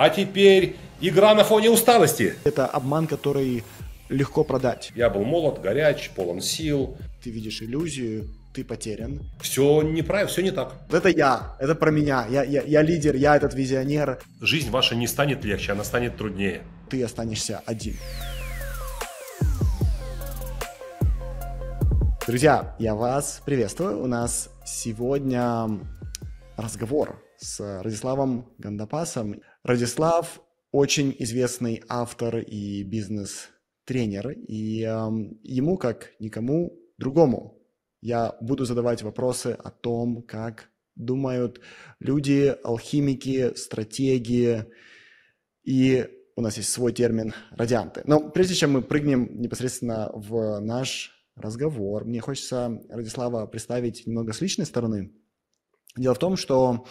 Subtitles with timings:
[0.00, 2.34] А теперь игра на фоне усталости.
[2.44, 3.64] Это обман, который
[4.08, 4.92] легко продать.
[4.94, 6.96] Я был молод, горяч, полон сил.
[7.22, 9.20] Ты видишь иллюзию, ты потерян.
[9.42, 10.72] Все неправильно, все не так.
[10.90, 12.26] Это я, это про меня.
[12.30, 14.22] Я, я, я лидер, я этот визионер.
[14.40, 16.62] Жизнь ваша не станет легче, она станет труднее.
[16.88, 17.96] Ты останешься один.
[22.26, 24.02] Друзья, я вас приветствую.
[24.02, 25.68] У нас сегодня
[26.56, 29.42] разговор с Радиславом Гандапасом.
[29.62, 30.40] Радислав
[30.72, 34.88] очень известный автор и бизнес-тренер, и э,
[35.42, 37.58] ему, как никому другому,
[38.00, 41.60] я буду задавать вопросы о том, как думают
[41.98, 44.64] люди, алхимики, стратегии,
[45.62, 48.02] и у нас есть свой термин «радианты».
[48.06, 54.40] Но прежде чем мы прыгнем непосредственно в наш разговор, мне хочется Радислава представить немного с
[54.40, 55.12] личной стороны.
[55.96, 56.86] Дело в том, что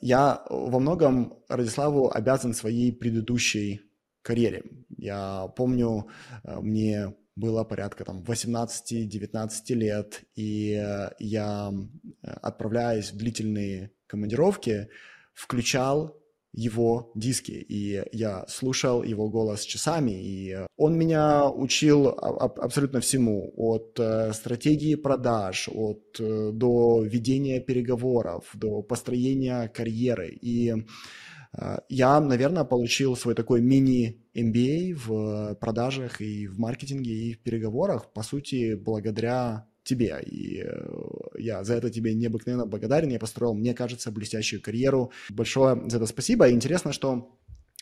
[0.00, 3.82] я во многом Радиславу обязан своей предыдущей
[4.22, 4.64] карьере.
[4.96, 6.08] Я помню,
[6.44, 11.72] э, мне было порядка там 18-19 лет, и э, я,
[12.22, 14.88] отправляясь в длительные командировки,
[15.32, 16.19] включал
[16.52, 23.98] его диски, и я слушал его голос часами, и он меня учил абсолютно всему, от
[24.00, 30.74] э, стратегии продаж, от э, до ведения переговоров, до построения карьеры, и
[31.52, 38.12] э, я, наверное, получил свой такой мини-MBA в продажах и в маркетинге и в переговорах,
[38.12, 40.20] по сути, благодаря тебе.
[40.22, 40.70] И э,
[41.38, 43.10] я за это тебе необыкновенно благодарен.
[43.10, 45.10] Я построил, мне кажется, блестящую карьеру.
[45.30, 46.48] Большое за это спасибо.
[46.48, 47.36] И интересно, что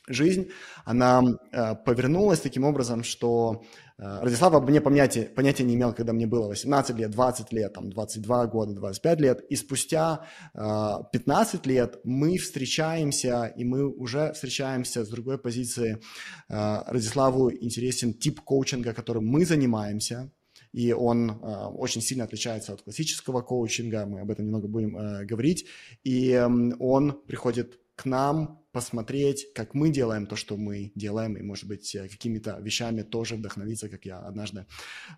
[0.08, 0.48] жизнь,
[0.84, 3.62] она э, повернулась таким образом, что
[3.98, 7.72] э, Радислав об мне понятия, понятия не имел, когда мне было 18 лет, 20 лет,
[7.74, 9.40] там, 22 года, 25 лет.
[9.50, 16.00] И спустя э, 15 лет мы встречаемся, и мы уже встречаемся с другой позиции.
[16.48, 20.30] Э, Радиславу интересен тип коучинга, которым мы занимаемся
[20.72, 25.24] и он э, очень сильно отличается от классического коучинга, мы об этом немного будем э,
[25.24, 25.66] говорить,
[26.04, 26.46] и э,
[26.78, 31.94] он приходит к нам посмотреть, как мы делаем то, что мы делаем, и, может быть,
[31.94, 34.66] э, какими-то вещами тоже вдохновиться, как я однажды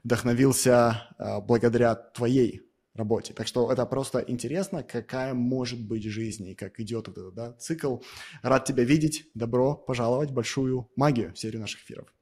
[0.03, 1.09] вдохновился
[1.47, 2.63] благодаря твоей
[2.95, 3.33] работе.
[3.35, 7.53] Так что это просто интересно, какая может быть жизнь и как идет вот этот да,
[7.53, 7.99] цикл.
[8.43, 9.27] Рад тебя видеть.
[9.35, 12.13] Добро пожаловать в большую магию в серию наших эфиров.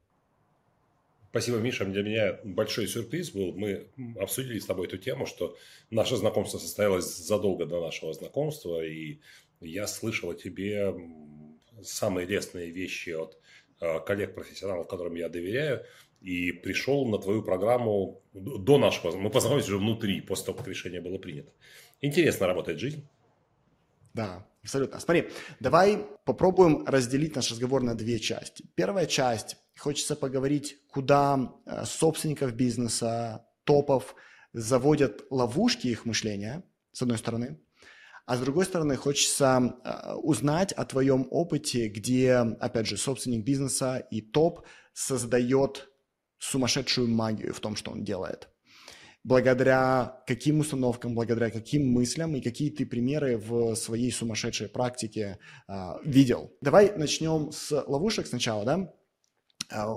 [1.29, 1.85] Спасибо, Миша.
[1.85, 3.53] Для меня большой сюрприз был.
[3.53, 5.55] Мы обсудили с тобой эту тему, что
[5.91, 9.19] наше знакомство состоялось задолго до нашего знакомства, и
[9.61, 10.93] я слышал о тебе
[11.83, 13.37] самые лестные вещи от
[13.79, 15.85] э, коллег-профессионалов, которым я доверяю,
[16.21, 19.15] и пришел на твою программу до нашего.
[19.15, 21.51] Мы познакомились уже внутри, после того, как решение было принято.
[22.01, 23.07] Интересно работает жизнь.
[24.13, 24.99] Да, абсолютно.
[24.99, 28.65] Смотри, давай попробуем разделить наш разговор на две части.
[28.75, 34.13] Первая часть Хочется поговорить, куда э, собственников бизнеса, топов
[34.51, 37.61] заводят ловушки их мышления, с одной стороны.
[38.25, 44.05] А с другой стороны, хочется э, узнать о твоем опыте, где, опять же, собственник бизнеса
[44.11, 45.89] и топ создает
[46.39, 48.49] сумасшедшую магию в том, что он делает.
[49.23, 55.73] Благодаря каким установкам, благодаря каким мыслям и какие ты примеры в своей сумасшедшей практике э,
[56.05, 56.53] видел.
[56.61, 58.93] Давай начнем с ловушек сначала, да?
[59.71, 59.95] А,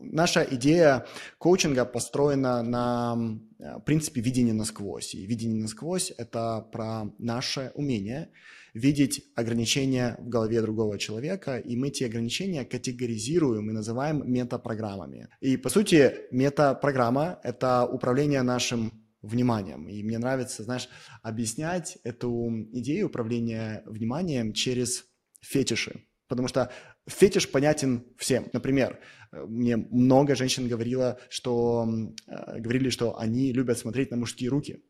[0.00, 1.06] наша идея
[1.38, 3.16] коучинга построена на
[3.58, 5.14] э, принципе видения насквозь.
[5.14, 8.30] И видение насквозь– это про наше умение
[8.74, 15.28] видеть ограничения в голове другого человека, и мы эти ограничения категоризируем и называем метапрограммами.
[15.40, 19.88] И, по сути, метапрограмма– это управление нашим вниманием.
[19.88, 20.88] И мне нравится, знаешь,
[21.22, 25.04] объяснять эту идею управления вниманием через
[25.40, 26.04] фетиши.
[26.28, 26.70] Потому что
[27.08, 28.48] фетиш понятен всем.
[28.52, 29.00] Например,
[29.32, 31.88] мне много женщин говорило, что,
[32.26, 34.84] э, говорили, что они любят смотреть на мужские руки.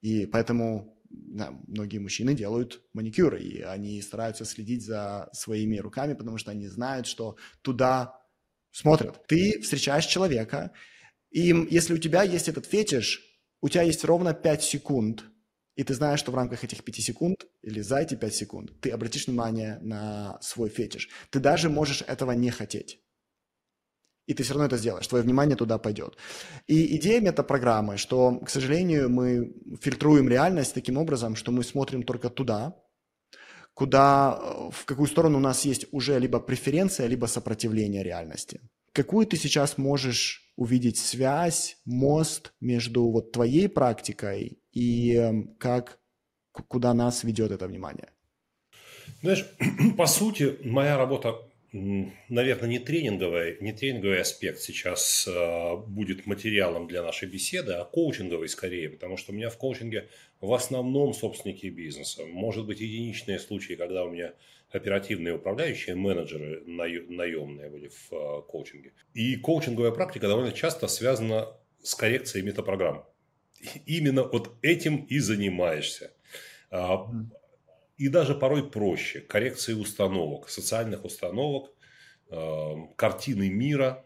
[0.00, 6.38] И поэтому да, многие мужчины делают маникюры, и они стараются следить за своими руками, потому
[6.38, 8.20] что они знают, что туда
[8.70, 9.24] смотрят.
[9.28, 10.72] Ты встречаешь человека,
[11.30, 13.22] и если у тебя есть этот фетиш,
[13.60, 15.24] у тебя есть ровно 5 секунд–
[15.76, 18.90] и ты знаешь, что в рамках этих пяти секунд или за эти пять секунд ты
[18.90, 21.08] обратишь внимание на свой фетиш.
[21.30, 23.00] Ты даже можешь этого не хотеть.
[24.26, 26.16] И ты все равно это сделаешь, твое внимание туда пойдет.
[26.66, 32.30] И идея метапрограммы, что, к сожалению, мы фильтруем реальность таким образом, что мы смотрим только
[32.30, 32.74] туда,
[33.74, 38.60] куда, в какую сторону у нас есть уже либо преференция, либо сопротивление реальности.
[38.92, 45.98] Какую ты сейчас можешь увидеть связь, мост между вот твоей практикой и эм, как,
[46.52, 48.08] куда нас ведет это внимание?
[49.22, 49.46] Знаешь,
[49.96, 51.36] по сути, моя работа,
[51.72, 58.48] наверное, не тренинговая, не тренинговый аспект сейчас э, будет материалом для нашей беседы, а коучинговый
[58.48, 60.08] скорее, потому что у меня в коучинге
[60.40, 62.24] в основном собственники бизнеса.
[62.26, 64.34] Может быть, единичные случаи, когда у меня
[64.70, 68.92] оперативные управляющие, менеджеры наемные были в э, коучинге.
[69.14, 71.48] И коучинговая практика довольно часто связана
[71.82, 73.04] с коррекцией метапрограмм.
[73.86, 76.12] Именно вот этим и занимаешься.
[76.70, 77.10] А,
[77.96, 79.20] и даже порой проще.
[79.20, 81.72] Коррекции установок, социальных установок,
[82.28, 84.04] э, картины мира,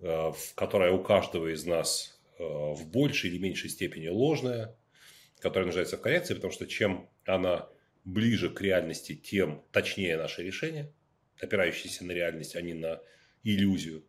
[0.00, 4.74] э, которая у каждого из нас в большей или меньшей степени ложная,
[5.40, 7.68] которая нуждается в коррекции, потому что чем она
[8.04, 10.92] ближе к реальности, тем точнее наше решение,
[11.40, 13.00] опирающееся на реальность, а не на
[13.42, 14.04] иллюзию.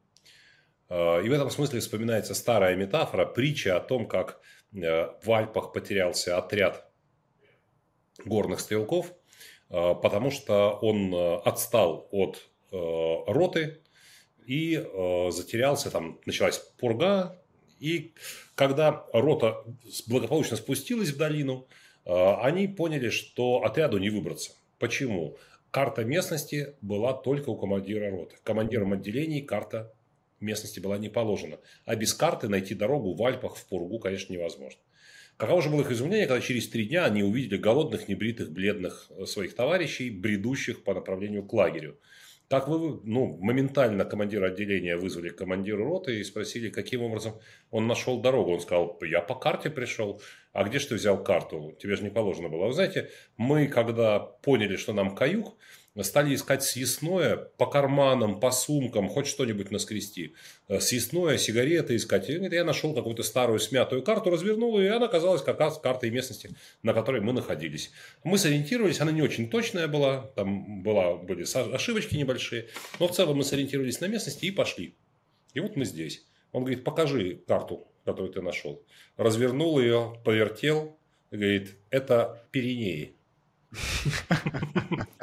[0.91, 4.41] И в этом смысле вспоминается старая метафора, притча о том, как
[4.73, 6.91] в Альпах потерялся отряд
[8.25, 9.13] горных стрелков,
[9.69, 12.75] э, потому что он э, отстал от э,
[13.27, 13.81] роты
[14.45, 14.75] и
[15.29, 17.39] затерялся, там началась пурга,
[17.79, 18.13] и
[18.55, 19.63] когда рота
[20.07, 21.67] благополучно спустилась в долину,
[22.03, 24.51] они поняли, что отряду не выбраться.
[24.79, 25.37] Почему?
[25.69, 28.35] Карта местности была только у командира роты.
[28.44, 29.94] Командирам отделений карта
[30.41, 31.59] местности была не положена.
[31.85, 34.79] А без карты найти дорогу в Альпах, в Пургу, конечно, невозможно.
[35.38, 39.25] Каково же было их изумление, когда через три дня они увидели голодных, небритых, бледных э,
[39.25, 41.99] своих товарищей, бредущих по направлению к лагерю.
[42.51, 47.39] Так вы, ну, моментально командира отделения вызвали командиру роты и спросили, каким образом
[47.69, 48.51] он нашел дорогу.
[48.51, 50.21] Он сказал, я по карте пришел.
[50.51, 51.77] А где же ты взял карту?
[51.81, 52.67] Тебе же не положено было.
[52.67, 55.55] Вы знаете, мы, когда поняли, что нам каюк,
[55.99, 60.33] стали искать съестное по карманам, по сумкам, хоть что-нибудь наскрести.
[60.67, 62.29] Э, съестное, сигареты искать.
[62.29, 66.09] И я нашел какую-то старую смятую карту, развернул ее, и она оказалась как раз картой
[66.09, 66.51] местности,
[66.81, 67.91] на которой мы находились.
[68.23, 71.43] Мы сориентировались, она не очень точная была, там была, были
[71.73, 72.67] ошибочки небольшие,
[72.99, 74.95] но в целом мы сориентировались на местности и пошли.
[75.53, 76.25] И вот мы здесь.
[76.53, 78.81] Он говорит, покажи карту, которую ты нашел.
[79.17, 80.97] Развернул ее, повертел,
[81.31, 83.15] говорит, это Пиренеи.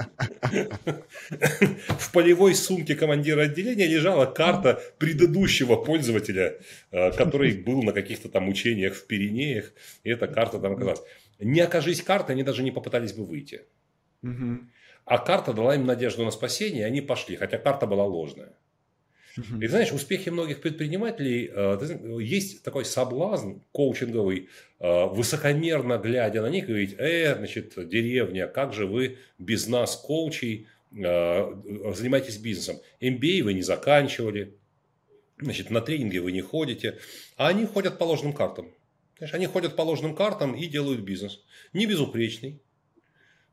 [1.99, 6.59] В полевой сумке командира отделения лежала карта предыдущего пользователя,
[6.91, 9.73] э, который был на каких-то там учениях в Пиренеях,
[10.05, 11.03] и эта карта там оказалась.
[11.39, 13.63] Не окажись карты, они даже не попытались бы выйти.
[15.05, 18.53] А карта дала им надежду на спасение, и они пошли, хотя карта была ложная.
[19.61, 24.49] И знаешь, успехи многих предпринимателей, э, есть такой соблазн коучинговый,
[24.81, 30.67] э, высокомерно глядя на них, говорить, э, значит, деревня, как же вы без нас, коучей,
[30.91, 32.81] занимаетесь бизнесом.
[33.01, 34.57] MBA вы не заканчивали,
[35.39, 36.99] значит, на тренинги вы не ходите,
[37.37, 38.73] а они ходят по ложным картам.
[39.19, 41.41] Знаешь, они ходят по ложным картам и делают бизнес.
[41.73, 42.63] Не безупречный,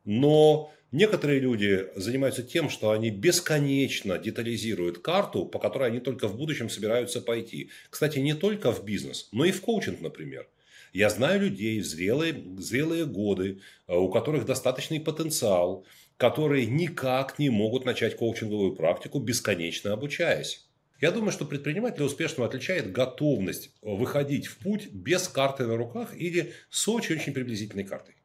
[0.04, 6.38] но Некоторые люди занимаются тем, что они бесконечно детализируют карту, по которой они только в
[6.38, 7.70] будущем собираются пойти.
[7.90, 10.48] Кстати, не только в бизнес, но и в коучинг, например.
[10.94, 15.86] Я знаю людей в зрелые, зрелые годы, э, у которых достаточный потенциал,
[16.18, 20.66] которые никак не могут начать коучинговую практику, бесконечно обучаясь.
[21.02, 26.54] Я думаю, что предпринимателя успешного отличает готовность выходить в путь без карты на руках или
[26.70, 28.16] с очень-очень приблизительной картой.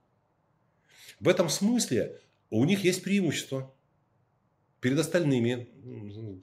[1.19, 3.75] В этом смысле у них есть преимущество
[4.81, 5.69] перед остальными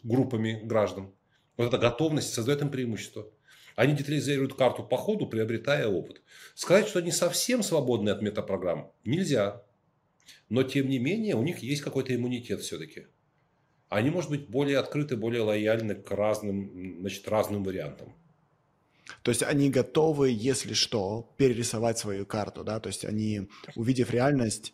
[0.04, 1.14] группами граждан.
[1.56, 3.32] Вот эта готовность создает им преимущество.
[3.76, 6.22] Они детализируют карту по ходу, приобретая опыт.
[6.56, 9.64] Сказать, что они совсем свободны от метапрограмм, нельзя.
[10.50, 13.08] Но, тем не менее, у них есть какой-то иммунитет все-таки.
[13.90, 18.14] Они, может быть, более открыты, более лояльны к разным, значит, разным вариантам.
[19.24, 22.80] То есть они готовы, если что, перерисовать свою карту, да?
[22.80, 24.74] То есть они, увидев реальность,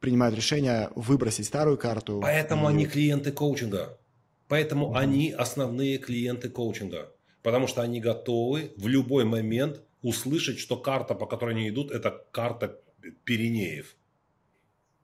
[0.00, 2.20] принимают решение выбросить старую карту.
[2.22, 2.72] Поэтому и...
[2.72, 3.98] они клиенты коучинга.
[4.48, 4.98] Поэтому mm-hmm.
[4.98, 7.12] они основные клиенты коучинга.
[7.42, 12.24] Потому что они готовы в любой момент услышать, что карта, по которой они идут, это
[12.30, 12.80] карта
[13.24, 13.96] Пиренеев,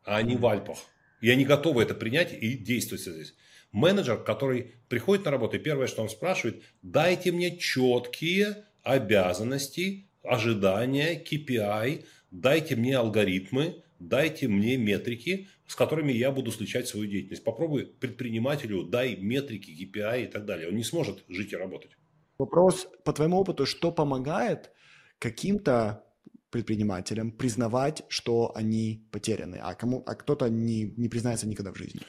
[0.04, 0.38] а mm-hmm.
[0.38, 0.78] в Альпах.
[1.20, 3.34] И они готовы это принять и действовать здесь.
[3.72, 11.22] Менеджер, который приходит на работу, и первое, что он спрашивает, дайте мне четкие обязанности, ожидания,
[11.22, 17.44] KPI, дайте мне алгоритмы, дайте мне метрики, с которыми я буду сличать свою деятельность.
[17.44, 20.68] Попробуй предпринимателю, дай метрики, KPI и так далее.
[20.68, 21.92] Он не сможет жить и работать.
[22.38, 24.72] Вопрос по твоему опыту, что помогает
[25.18, 26.04] каким-то
[26.50, 32.00] предпринимателям признавать, что они потеряны, а, кому, а кто-то не, не признается никогда в жизни?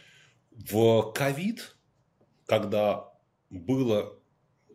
[0.51, 1.75] В ковид,
[2.45, 3.12] когда
[3.50, 4.17] было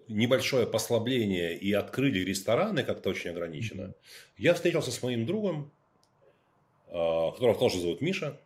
[0.08, 3.94] небольшое послабление и открыли рестораны как-то очень ограниченно,
[4.36, 5.72] я встретился с моим другом,
[6.88, 8.40] а, которого тоже зовут Миша.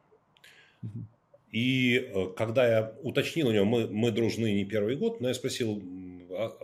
[1.53, 5.35] И э, когда я уточнил у него, мы, мы дружны не первый год, но я
[5.35, 5.83] спросил,
[6.31, 6.57] а,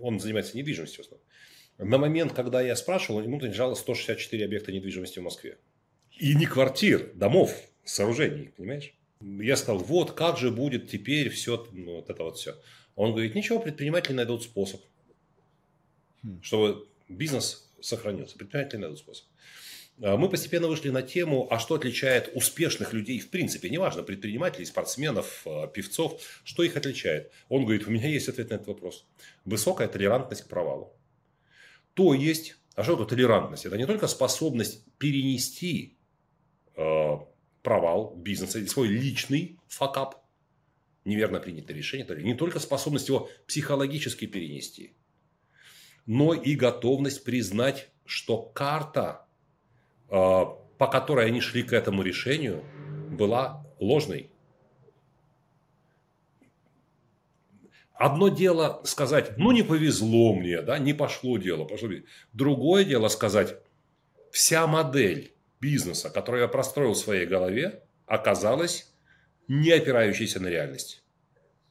[0.00, 1.23] он занимается недвижимостью в основном.
[1.78, 5.58] На момент, когда я спрашивал, ему принадлежало 164 объекта недвижимости в Москве.
[6.16, 8.94] И не квартир, домов, сооружений, понимаешь?
[9.20, 12.56] Я сказал, вот как же будет теперь все, ну, вот это вот все.
[12.94, 14.80] Он говорит, ничего, предприниматели найдут способ,
[16.22, 16.40] хм.
[16.42, 18.36] чтобы бизнес сохранился.
[18.36, 19.26] Предприниматели найдут способ.
[20.02, 24.64] А мы постепенно вышли на тему, а что отличает успешных людей в принципе, неважно, предпринимателей,
[24.64, 27.30] спортсменов, а, певцов, что их отличает?
[27.48, 29.06] Он говорит, у меня есть ответ на этот вопрос.
[29.44, 30.93] Высокая толерантность к провалу.
[31.94, 33.66] То есть, а что это толерантность?
[33.66, 35.96] Это не только способность перенести
[36.76, 37.16] э,
[37.62, 40.24] провал бизнеса свой личный факап,
[41.04, 44.96] неверно принятое решение, это не только способность его психологически перенести,
[46.06, 49.26] но и готовность признать, что карта,
[50.08, 50.44] э,
[50.78, 52.64] по которой они шли к этому решению,
[53.10, 54.30] была ложной.
[57.94, 61.90] Одно дело сказать, ну не повезло мне, да, не пошло дело, пошло.
[62.32, 63.56] Другое дело сказать,
[64.32, 68.92] вся модель бизнеса, которую я простроил в своей голове, оказалась
[69.46, 71.04] не опирающейся на реальность.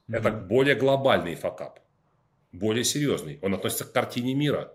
[0.08, 0.18] Mm-hmm.
[0.18, 1.82] Это более глобальный факап,
[2.54, 3.40] более серьезный.
[3.42, 4.74] Он относится к картине мира,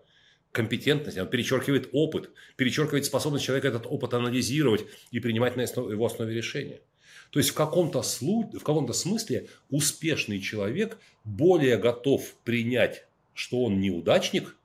[0.52, 6.34] компетентность, он перечеркивает опыт, перечеркивает способность человека этот опыт анализировать и принимать на его основе
[6.34, 6.80] решения.
[7.30, 8.50] То есть в каком-то, слу...
[8.52, 14.56] в каком-то смысле успешный человек более готов принять, что он неудачник,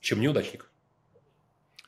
[0.00, 0.70] чем неудачник.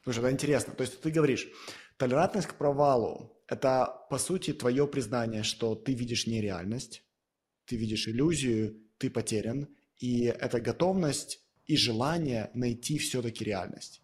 [0.03, 0.73] Слушай, это интересно.
[0.75, 1.49] То есть ты говоришь,
[1.97, 7.03] толерантность к провалу– это, по сути, твое признание, что ты видишь нереальность,
[7.65, 14.03] ты видишь иллюзию, ты потерян, и это готовность и желание найти все-таки реальность.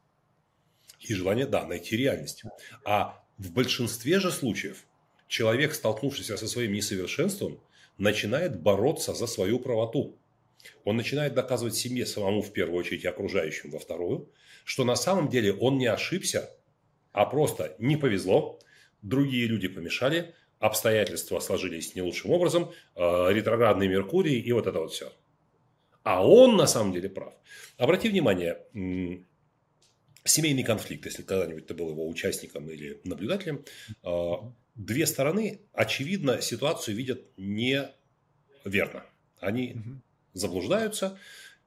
[1.01, 2.45] И желание, да, найти реальность.
[2.85, 4.85] А в большинстве же случаев
[5.33, 7.59] человек, столкнувшийся со своим несовершенством,
[7.97, 10.15] начинает бороться за свою правоту.
[10.85, 14.29] Он начинает доказывать семье самому в первую очередь и окружающим во вторую,
[14.65, 16.51] что на самом деле он не ошибся,
[17.13, 18.59] а просто не повезло,
[19.01, 24.93] другие люди помешали, обстоятельства сложились не лучшим образом, э, ретроградный Меркурий и вот это вот
[24.93, 25.13] все.
[26.03, 27.33] А он на самом деле прав.
[27.79, 28.59] Обрати внимание,
[30.25, 33.65] семейный конфликт, если когда-нибудь ты был его участником или наблюдателем,
[34.05, 34.35] э,
[34.75, 39.05] две стороны, очевидно, ситуацию видят неверно.
[39.41, 40.01] Они угу.
[40.33, 41.19] заблуждаются,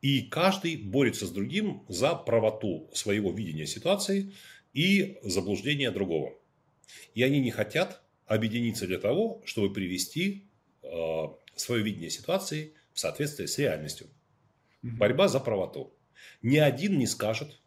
[0.02, 4.34] и каждый борется с другим за правоту своего видения ситуации
[4.74, 6.34] и заблуждения другого.
[7.14, 10.48] И они не хотят объединиться для того, чтобы привести
[10.84, 10.88] э,
[11.56, 14.08] свое видение ситуации в соответствие с реальностью.
[14.82, 15.94] Борьба за правоту.
[16.44, 17.60] Ни один не скажет,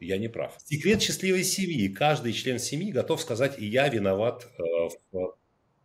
[0.00, 0.58] я не прав.
[0.64, 1.88] Секрет счастливой семьи.
[1.88, 4.48] Каждый член семьи готов сказать, и я виноват.
[4.58, 4.62] Э,
[5.12, 5.36] в...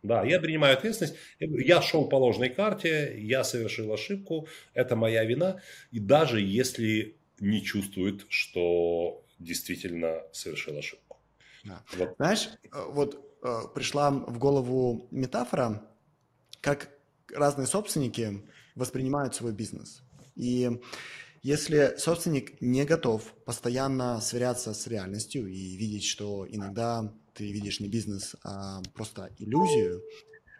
[0.02, 1.16] Да, я принимаю ответственность.
[1.38, 5.60] Я шел по ложной карте, я совершил ошибку, это моя вина.
[5.92, 11.18] И даже если не чувствует, что действительно совершил ошибку.
[11.64, 11.82] Да.
[11.96, 12.14] Вот.
[12.16, 15.82] Знаешь, э, вот э, пришла в голову метафора,
[16.60, 16.90] как
[17.32, 18.42] разные собственники
[18.74, 20.02] воспринимают свой бизнес.
[20.34, 20.70] И
[21.42, 27.88] если собственник не готов постоянно сверяться с реальностью и видеть, что иногда ты видишь не
[27.88, 30.02] бизнес, а просто иллюзию,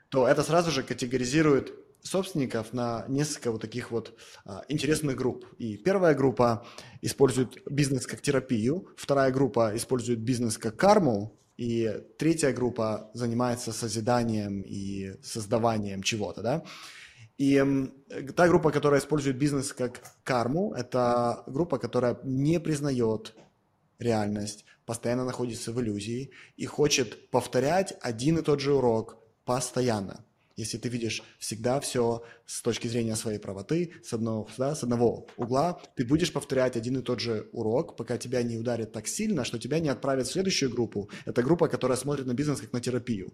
[0.08, 5.46] то это сразу же категоризирует собственников на несколько вот таких вот а, интересных групп.
[5.58, 6.66] И первая группа
[7.00, 14.62] использует бизнес как терапию, вторая группа использует бизнес как карму, и третья группа занимается созиданием
[14.62, 16.64] и создаванием чего-то, да.
[17.38, 17.62] И
[18.36, 23.34] та группа, которая использует бизнес как карму, это группа, которая не признает
[23.98, 30.24] реальность, постоянно находится в иллюзии и хочет повторять один и тот же урок постоянно.
[30.56, 35.26] Если ты видишь всегда все с точки зрения своей правоты, с одного, да, с одного
[35.36, 39.44] угла, ты будешь повторять один и тот же урок, пока тебя не ударит так сильно,
[39.44, 41.08] что тебя не отправят в следующую группу.
[41.24, 43.32] Это группа, которая смотрит на бизнес как на терапию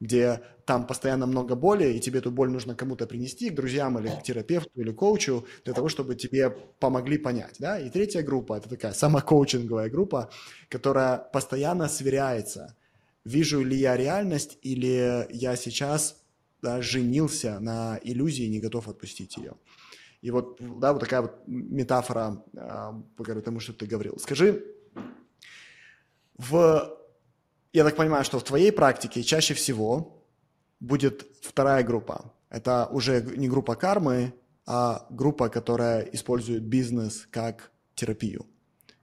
[0.00, 4.08] где там постоянно много боли, и тебе эту боль нужно кому-то принести, к друзьям или
[4.08, 7.56] к терапевту или коучу, для того, чтобы тебе помогли понять.
[7.58, 7.78] Да?
[7.78, 10.30] И третья группа– это такая самокоучинговая группа,
[10.68, 12.76] которая постоянно сверяется,
[13.24, 16.22] вижу ли я реальность или я сейчас
[16.62, 19.54] да, женился на иллюзии и не готов отпустить ее.
[20.20, 24.18] И вот, да, вот такая вот метафора, э, по тому, что ты говорил.
[24.18, 24.64] Скажи,
[26.36, 26.97] в
[27.72, 30.24] я так понимаю, что в твоей практике чаще всего
[30.80, 32.34] будет вторая группа.
[32.50, 34.34] Это уже не группа кармы,
[34.66, 38.46] а группа, которая использует бизнес как терапию,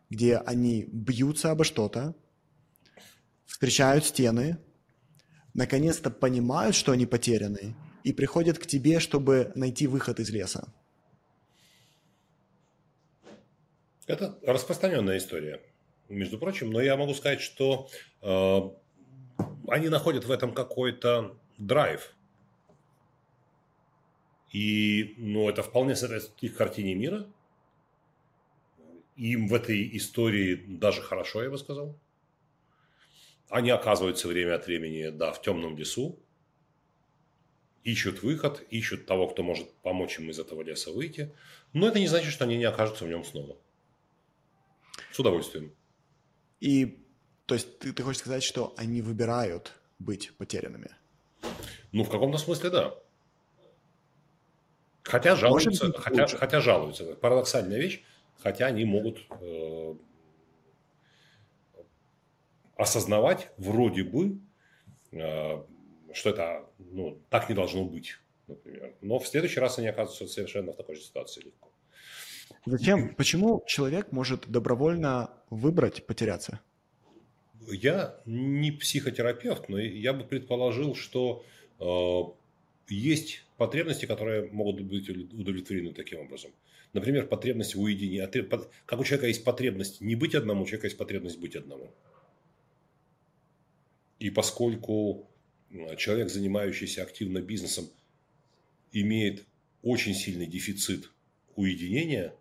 [0.10, 2.16] где они бьются обо что-то,
[3.46, 4.58] встречают стены,
[5.54, 10.68] наконец-то понимают, что они потеряны, и приходят к тебе, чтобы найти выход из леса?
[14.06, 15.62] Это распространенная история,
[16.10, 17.90] между прочим, но я могу сказать, что
[18.22, 18.60] э,
[19.68, 22.14] они находят в этом какой-то драйв.
[24.52, 27.28] И ну, это вполне соответствует их картине мира.
[29.18, 31.98] Им в этой истории даже хорошо, я бы сказал.
[33.50, 36.20] Они оказываются время от времени, да, в темном лесу,
[37.84, 41.34] ищут выход, ищут того, кто может помочь им из этого леса выйти.
[41.74, 43.58] Но это не значит, что они не окажутся в нем снова.
[45.12, 45.74] С удовольствием.
[46.60, 47.06] И,
[47.46, 50.90] то есть, ты, ты хочешь сказать, что они выбирают быть потерянными?
[51.92, 52.96] Ну, в каком-то смысле, да.
[55.04, 57.16] Хотя жалуются, хотя, хотя жалуются.
[57.16, 58.04] Парадоксальная вещь,
[58.42, 59.96] хотя они могут э,
[62.76, 64.40] осознавать вроде бы,
[65.12, 65.64] э,
[66.12, 68.96] что это ну, так не должно быть, например.
[69.02, 71.70] Но в следующий раз они оказываются совершенно в такой же ситуации легко.
[72.66, 73.14] Зачем?
[73.16, 76.60] Почему человек может добровольно выбрать потеряться?
[77.68, 81.46] Я не психотерапевт, но я бы предположил, что
[81.80, 86.52] э, есть потребности, которые могут быть удовлетворены таким образом.
[86.94, 88.26] Например, потребность в уединении.
[88.86, 91.92] Как у человека есть потребность не быть одному, у человека есть потребность быть одному.
[94.20, 95.28] И поскольку
[95.98, 97.90] человек, занимающийся активно бизнесом,
[98.92, 99.46] имеет
[99.84, 101.12] очень сильный дефицит
[101.56, 102.34] уединения,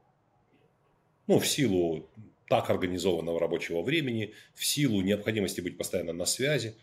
[1.27, 2.11] ну, в силу
[2.49, 6.75] так организованного рабочего времени, в силу необходимости быть постоянно на связи,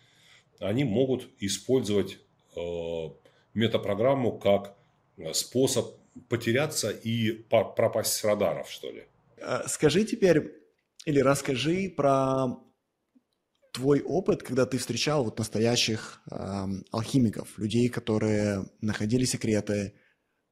[0.60, 2.18] они могут использовать
[2.56, 3.10] э,
[3.54, 4.76] метапрограмму как
[5.34, 5.96] способ
[6.30, 9.06] потеряться и пропасть с радаров, что ли.
[9.38, 10.52] Э, скажи теперь,
[11.06, 12.58] или расскажи про
[13.72, 19.94] твой опыт, когда ты встречал вот настоящих э, алхимиков, людей, которые находили секреты,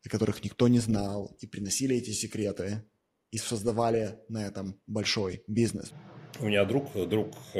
[0.05, 2.83] о которых никто не знал, и приносили эти секреты,
[3.31, 5.93] и создавали на этом большой бизнес.
[6.39, 7.59] У меня друг, друг э,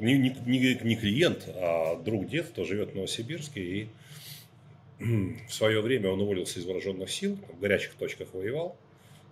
[0.00, 3.88] не, не, не клиент, а друг детства живет в Новосибирске, и
[5.48, 8.76] в свое время он уволился из вооруженных сил, в горячих точках воевал,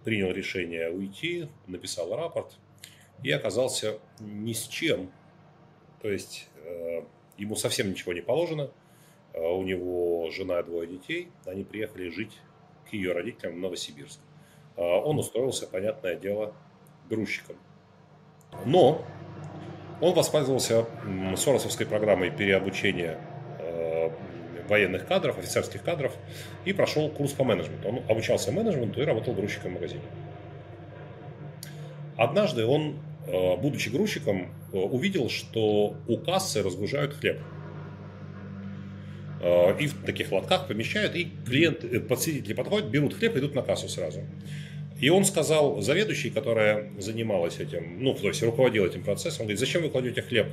[0.05, 2.57] принял решение уйти, написал рапорт
[3.23, 5.11] и оказался ни с чем
[6.01, 7.03] то есть э,
[7.37, 8.71] ему совсем ничего не положено.
[9.33, 11.29] Э, у него жена и двое детей.
[11.45, 12.39] Они приехали жить
[12.89, 14.21] к ее родителям в Новосибирск.
[14.79, 16.55] Э, он устроился, понятное дело,
[17.11, 17.57] грузчиком.
[18.65, 19.05] Но
[20.01, 20.87] он воспользовался
[21.37, 23.19] Соросовской программой переобучения
[24.69, 26.13] военных кадров, офицерских кадров
[26.65, 27.89] и прошел курс по менеджменту.
[27.89, 30.03] Он обучался менеджменту и работал грузчиком в магазине.
[32.17, 32.99] Однажды он
[33.31, 37.39] Э, будучи грузчиком, э, увидел, что у кассы разгружают хлеб.
[39.43, 43.61] Э, и в таких лотках помещают, и клиент, подсетители подходят, берут хлеб и идут на
[43.61, 44.23] кассу сразу.
[45.01, 49.61] И он сказал заведующей, которая занималась этим, ну, то есть руководила этим процессом, он говорит,
[49.61, 50.49] зачем вы кладете хлеб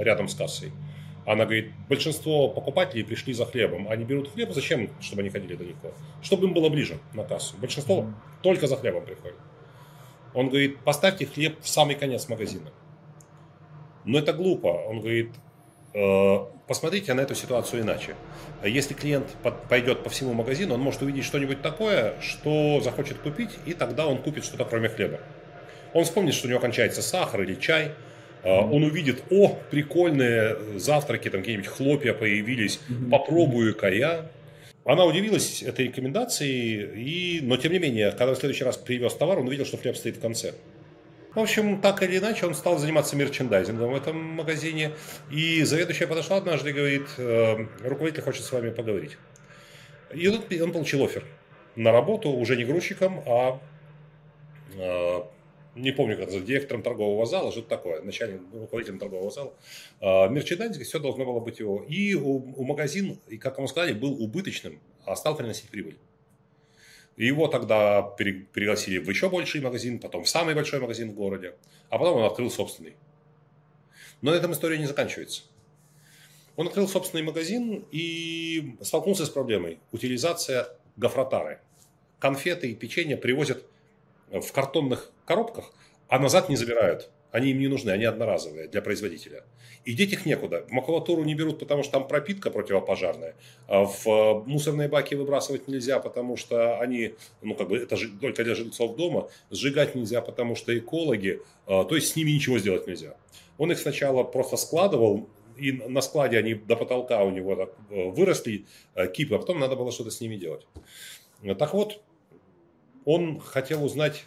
[0.00, 0.72] рядом с кассой?
[1.26, 3.88] Она говорит, большинство покупателей пришли за хлебом.
[3.88, 5.92] Они берут хлеб, зачем, чтобы они ходили далеко?
[6.22, 7.56] Чтобы им было ближе на кассу.
[7.58, 8.06] Большинство
[8.42, 9.36] только за хлебом приходит.
[10.32, 12.70] Он говорит, поставьте хлеб в самый конец магазина.
[14.04, 14.68] Но это глупо.
[14.68, 15.49] Он говорит, «Э,
[15.92, 18.14] посмотрите на эту ситуацию иначе.
[18.64, 19.26] Если клиент
[19.68, 24.18] пойдет по всему магазину, он может увидеть что-нибудь такое, что захочет купить, и тогда он
[24.18, 25.20] купит что-то кроме хлеба.
[25.92, 27.92] Он вспомнит, что у него кончается сахар или чай,
[28.42, 34.26] э, он увидит, о, прикольные завтраки, там какие-нибудь хлопья появились, попробую-ка я.
[34.84, 39.38] Она удивилась этой рекомендации, и, но тем не менее, когда в следующий раз привез товар,
[39.40, 40.54] он увидел, что хлеб стоит в конце.
[41.34, 44.92] В общем, так или иначе, он стал заниматься мерчендайзингом в этом магазине.
[45.30, 49.16] И заведующая подошла однажды и говорит, «Э, руководитель хочет с вами поговорить.
[50.12, 51.24] И тут он получил офер
[51.76, 53.60] на работу уже не грузчиком, а
[54.76, 55.22] э,
[55.76, 59.52] не помню, как это, директором торгового зала, что-то такое, начальник, руководителем торгового зала.
[60.00, 61.84] А, мерчендайзинг, все должно было быть его.
[61.88, 65.96] И у, у магазин, и как ему сказали, был убыточным, а стал приносить прибыль.
[67.20, 71.54] И его тогда пригласили в еще больший магазин, потом в самый большой магазин в городе,
[71.90, 72.96] а потом он открыл собственный.
[74.22, 75.42] Но на этом история не заканчивается.
[76.56, 79.80] Он открыл собственный магазин и столкнулся с проблемой.
[79.92, 81.60] Утилизация гофротары.
[82.18, 83.66] Конфеты и печенье привозят
[84.30, 85.74] в картонных коробках,
[86.08, 87.10] а назад не забирают.
[87.32, 89.44] Они им не нужны, они одноразовые для производителя.
[89.84, 90.64] И деть их некуда.
[90.68, 93.34] В макулатуру не берут, потому что там пропитка противопожарная.
[93.66, 98.54] А в мусорные баки выбрасывать нельзя, потому что они, ну как бы это только для
[98.54, 99.30] жильцов дома.
[99.50, 103.16] Сжигать нельзя, потому что экологи, а, то есть с ними ничего сделать нельзя.
[103.58, 105.28] Он их сначала просто складывал
[105.60, 108.64] и на складе они до потолка у него так э, выросли
[108.94, 110.66] э, кипы, а потом надо было что-то с ними делать.
[111.58, 112.02] Так вот,
[113.04, 114.24] он хотел узнать,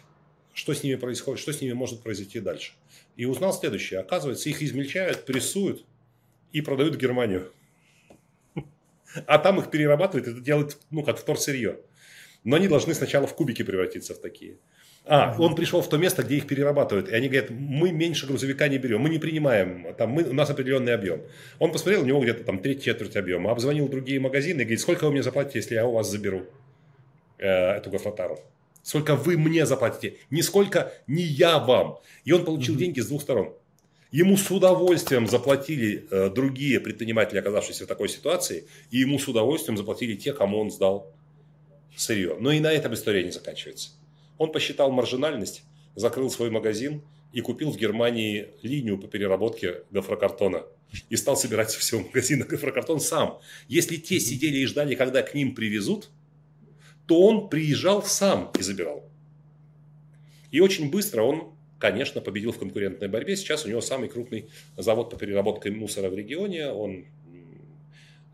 [0.54, 2.72] что с ними происходит, что с ними может произойти дальше.
[3.16, 4.00] И узнал следующее.
[4.00, 5.84] Оказывается, их измельчают, прессуют
[6.52, 7.52] и продают в Германию.
[9.26, 11.78] А там их перерабатывают, это делают, ну, как вторсырье.
[12.42, 14.56] Но они должны сначала в кубики превратиться в такие.
[15.06, 17.08] А, он пришел в то место, где их перерабатывают.
[17.08, 20.48] И они говорят, мы меньше грузовика не берем, мы не принимаем, там, мы, у нас
[20.50, 21.22] определенный объем.
[21.58, 23.50] Он посмотрел, у него где-то там треть, четверть объема.
[23.50, 26.46] Обзвонил другие магазины и говорит, сколько вы мне заплатите, если я у вас заберу
[27.38, 28.40] э, эту гофротару?
[28.84, 30.18] Сколько вы мне заплатите?
[30.30, 31.98] Нисколько не я вам.
[32.24, 32.78] И он получил mm-hmm.
[32.78, 33.54] деньги с двух сторон.
[34.12, 39.78] Ему с удовольствием заплатили э, другие предприниматели, оказавшиеся в такой ситуации, и ему с удовольствием
[39.78, 41.10] заплатили те, кому он сдал
[41.96, 42.36] сырье.
[42.38, 43.88] Но и на этом история не заканчивается.
[44.36, 45.62] Он посчитал маржинальность,
[45.96, 50.64] закрыл свой магазин и купил в Германии линию по переработке гофрокартона.
[51.08, 53.40] И стал собирать со всего магазина гофрокартон сам.
[53.66, 56.10] Если те сидели и ждали, когда к ним привезут,
[57.06, 59.04] то он приезжал сам и забирал.
[60.50, 63.36] И очень быстро он, конечно, победил в конкурентной борьбе.
[63.36, 66.68] Сейчас у него самый крупный завод по переработке мусора в регионе.
[66.68, 67.06] Он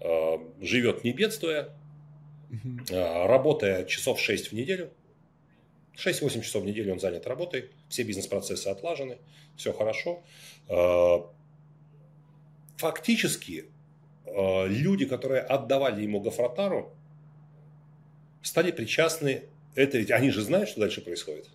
[0.00, 1.70] э, живет не бедствуя,
[2.90, 4.90] э, работая часов 6 в неделю.
[5.96, 9.18] 6-8 часов в неделю он занят работой, все бизнес-процессы отлажены,
[9.56, 10.22] все хорошо.
[10.68, 11.18] Э,
[12.76, 13.66] фактически
[14.24, 16.94] э, люди, которые отдавали ему гофротару,
[18.42, 21.48] стали причастны этой, они же знают, что дальше происходит.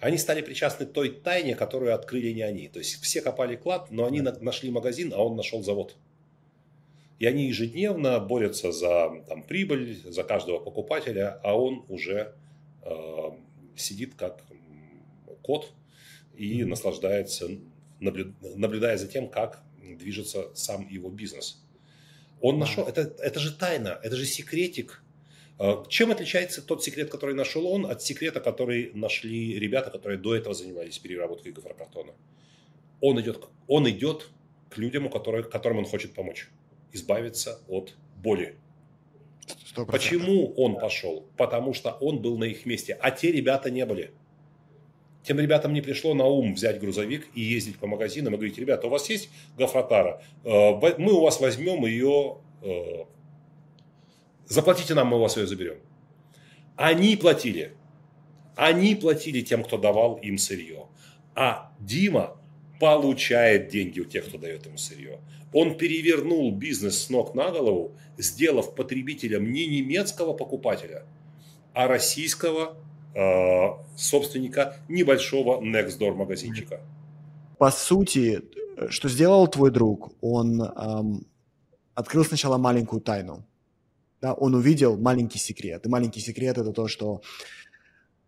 [0.00, 2.68] Они стали причастны той тайне, которую открыли не они.
[2.68, 5.96] То есть все копали клад, но они нашли магазин, а он нашел завод.
[7.18, 12.34] И они ежедневно борются за там, прибыль, за каждого покупателя, а он уже
[12.82, 13.30] э,
[13.76, 14.42] сидит как
[15.42, 15.72] кот
[16.36, 16.66] и mm-hmm.
[16.66, 17.48] наслаждается,
[18.00, 21.62] наблюдая за тем, как движется сам его бизнес.
[22.40, 25.01] Он нашел, это, это же тайна, это же секретик.
[25.64, 30.34] А, чем отличается тот секрет, который нашел он, от секрета, который нашли ребята, которые до
[30.34, 32.14] этого занимались переработкой гофрокартона?
[33.00, 34.28] Он идет, он идет
[34.70, 36.48] к людям, у которых, которым он хочет помочь,
[36.92, 38.56] избавиться от боли.
[39.76, 39.86] 100%.
[39.86, 41.28] Почему он пошел?
[41.36, 44.10] Потому что он был на их месте, а те ребята не были.
[45.22, 48.88] Тем ребятам не пришло на ум взять грузовик и ездить по магазинам и говорить, ребята,
[48.88, 50.24] у вас есть гофротара?
[50.42, 52.38] Э, мы у вас возьмем ее,
[54.52, 55.76] заплатите нам, мы у вас ее заберем.
[56.76, 57.72] Они платили.
[58.56, 60.86] Они платили тем, кто давал им сырье.
[61.34, 62.36] А Дима
[62.80, 65.20] получает деньги у тех, кто дает ему сырье.
[65.52, 71.04] Он перевернул бизнес с ног на голову, сделав потребителем не немецкого покупателя,
[71.74, 72.76] а российского
[73.14, 73.18] э,
[73.96, 76.80] собственника небольшого Next Door магазинчика.
[77.58, 78.42] По сути,
[78.88, 80.12] что сделал твой друг?
[80.20, 81.26] Он эм,
[81.94, 83.44] открыл сначала маленькую тайну.
[84.22, 85.84] Да, он увидел маленький секрет.
[85.84, 87.22] И маленький секрет это то, что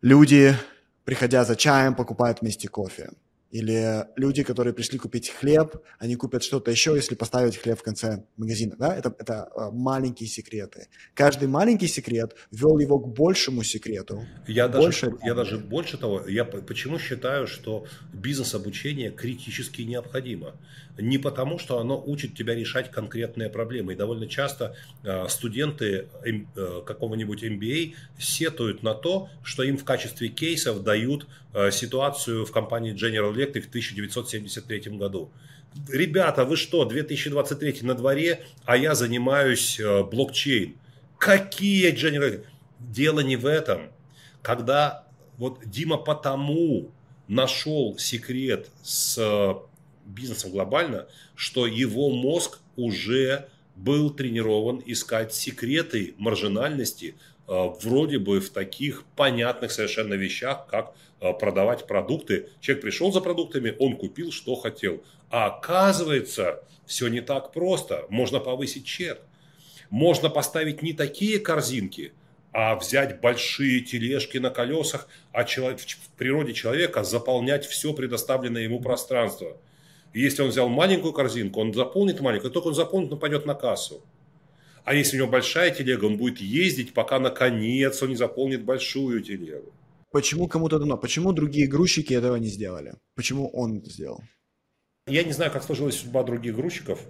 [0.02, 0.56] люди,
[1.04, 3.10] приходя за чаем, покупают вместе кофе.
[3.52, 8.24] Или люди, которые пришли купить хлеб, они купят что-то еще, если поставить хлеб в конце
[8.36, 8.74] магазина.
[8.76, 8.96] Да?
[8.96, 10.88] Это, это а, маленькие секреты.
[11.14, 14.26] Каждый маленький секрет вел его к большему секрету.
[14.48, 20.56] Я, больше даже, я даже больше того, я почему считаю, что бизнес-обучение критически необходимо.
[20.96, 23.92] Не потому, что оно учит тебя решать конкретные проблемы.
[23.92, 30.28] И довольно часто э, студенты э, какого-нибудь MBA сетуют на то, что им в качестве
[30.28, 35.32] кейсов дают э, ситуацию в компании General Electric в 1973 году.
[35.88, 40.76] Ребята, вы что, 2023 на дворе, а я занимаюсь блокчейн.
[41.18, 42.44] Какие General
[42.78, 43.90] Дело не в этом.
[44.42, 45.04] Когда
[45.38, 46.90] вот Дима потому
[47.28, 49.18] нашел секрет с
[50.06, 57.16] бизнесом глобально, что его мозг уже был тренирован искать секреты маржинальности
[57.48, 62.48] э, вроде бы в таких понятных совершенно вещах, как э, продавать продукты.
[62.60, 65.02] Человек пришел за продуктами, он купил, что хотел.
[65.30, 68.06] А оказывается, все не так просто.
[68.10, 69.20] Можно повысить чек.
[69.90, 72.12] Можно поставить не такие корзинки,
[72.52, 79.56] а взять большие тележки на колесах, а в природе человека заполнять все предоставленное ему пространство–
[80.14, 83.54] и если он взял маленькую корзинку, он заполнит маленькую, только он заполнит, он пойдет на
[83.54, 84.00] кассу.
[84.84, 89.22] А если у него большая телега, он будет ездить, пока наконец он не заполнит большую
[89.22, 89.72] телегу.
[90.12, 90.96] Почему кому-то дано?
[90.96, 92.94] Почему другие грузчики этого не сделали?
[93.16, 94.20] Почему он это сделал?
[95.08, 97.00] Я не знаю, как сложилась судьба других грузчиков.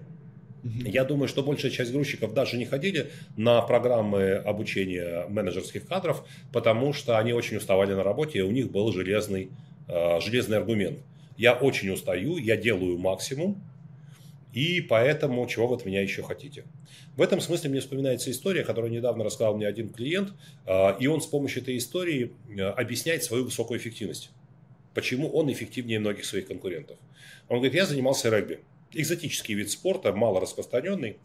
[0.62, 6.94] Я думаю, что большая часть грузчиков даже не ходили на программы обучения менеджерских кадров, потому
[6.94, 9.50] что они очень уставали на работе, и у них был железный,
[9.88, 11.00] э, железный аргумент–
[11.36, 13.62] я очень устаю, я делаю максимум,
[14.54, 16.64] и поэтому чего вы от меня еще хотите?
[17.16, 20.32] В этом смысле мне вспоминается история, которую недавно рассказал мне один клиент,
[20.64, 24.30] а, и он с помощью этой истории а, объясняет свою высокую эффективность.
[24.94, 26.96] Почему он эффективнее многих своих конкурентов.
[27.48, 28.60] Он говорит, я занимался регби.
[28.92, 31.16] Экзотический вид спорта, мало распространенный.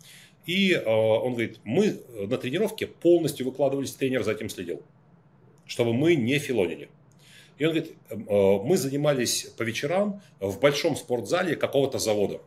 [0.48, 4.82] И а, он говорит, мы на тренировке полностью выкладывались, тренер за этим следил,
[5.68, 6.90] чтобы мы не филонили.
[7.60, 12.42] И он говорит, мы занимались по вечерам в большом спортзале какого-то завода.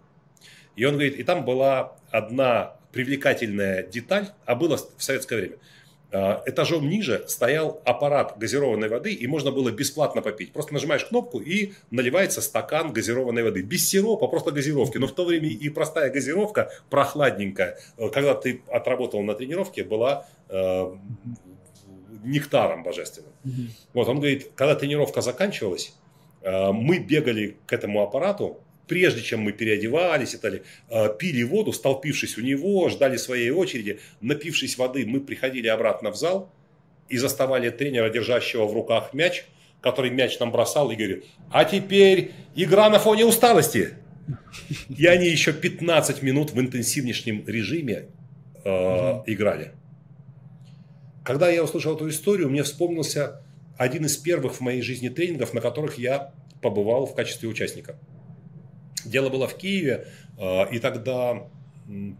[0.75, 5.57] И он говорит, и там была одна привлекательная деталь, а было в советское время.
[6.15, 10.53] А, этажом ниже стоял аппарат газированной воды, и можно было бесплатно попить.
[10.53, 13.63] Просто нажимаешь кнопку, и наливается стакан газированной воды.
[13.63, 14.99] Без сиропа, просто газировки.
[14.99, 20.27] Но в то время и простая газировка, прохладненькая, э, когда ты отработал на тренировке, была
[20.51, 20.95] э,
[22.23, 23.33] нектаром божественным.
[23.45, 23.69] Mm-hmm.
[23.95, 25.95] Вот он говорит, когда тренировка заканчивалась,
[26.43, 31.73] э, мы бегали к этому аппарату, прежде чем мы переодевались и далее, а, пили воду,
[31.73, 36.51] столпившись у него, ждали своей очереди, напившись воды, мы приходили обратно в зал
[37.09, 39.45] и заставали тренера, держащего в руках мяч,
[39.81, 43.95] который мяч нам бросал и говорил, а теперь игра на фоне усталости.
[44.89, 48.09] И они еще 15 минут в интенсивнейшем режиме
[48.65, 48.71] э,
[49.27, 49.73] играли.
[51.25, 53.43] Когда я услышал эту историю, мне вспомнился
[53.77, 57.97] один из первых в моей жизни тренингов, на которых я побывал в качестве участника.
[59.05, 60.07] Дело было в Киеве,
[60.39, 61.49] э, и тогда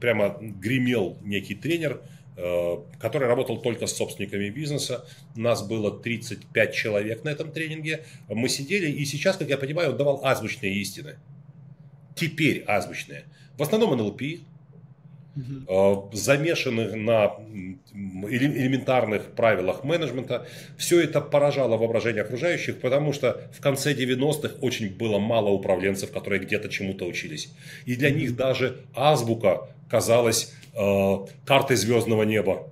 [0.01, 2.03] прямо гремел некий тренер,
[2.37, 5.05] э, который работал только с собственниками бизнеса.
[5.37, 8.05] Нас было 35 человек на этом тренинге.
[8.29, 11.17] Мы сидели, и сейчас, как я понимаю, он давал азбучные истины.
[12.17, 13.25] Теперь азбучные.
[13.57, 14.23] В основном НЛП,
[15.37, 16.11] угу.
[16.13, 17.33] замешанных на
[17.93, 20.47] элементарных правилах менеджмента.
[20.77, 26.41] Все это поражало воображение окружающих, потому что в конце 90-х очень было мало управленцев, которые
[26.41, 27.53] где-то чему-то учились.
[27.87, 32.69] И для них даже азбука казалась э, картой звездного неба.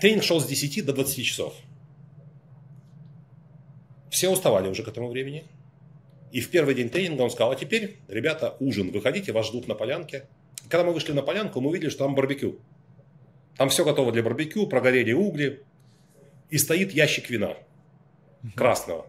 [0.00, 1.54] Тренинг шел с 10 до 20 часов.
[4.10, 5.44] Все уставали уже к этому времени.
[6.34, 9.76] И в первый день тренинга он сказал, а теперь, ребята, ужин, выходите, вас ждут на
[9.76, 10.26] полянке.
[10.68, 12.58] Когда мы вышли на полянку, мы увидели, что там барбекю.
[13.56, 15.62] Там все готово для барбекю, прогорели угли.
[16.50, 17.56] И стоит ящик вина
[18.56, 19.06] красного.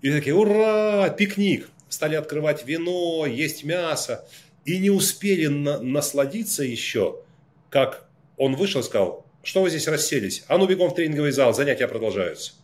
[0.00, 1.68] И такие, ура, пикник.
[1.90, 4.26] Стали открывать вино, есть мясо.
[4.64, 7.20] И не успели на- насладиться еще,
[7.68, 8.08] как
[8.38, 10.42] он вышел и сказал, что вы здесь расселись?
[10.48, 12.54] А ну бегом в тренинговый зал, занятия продолжаются.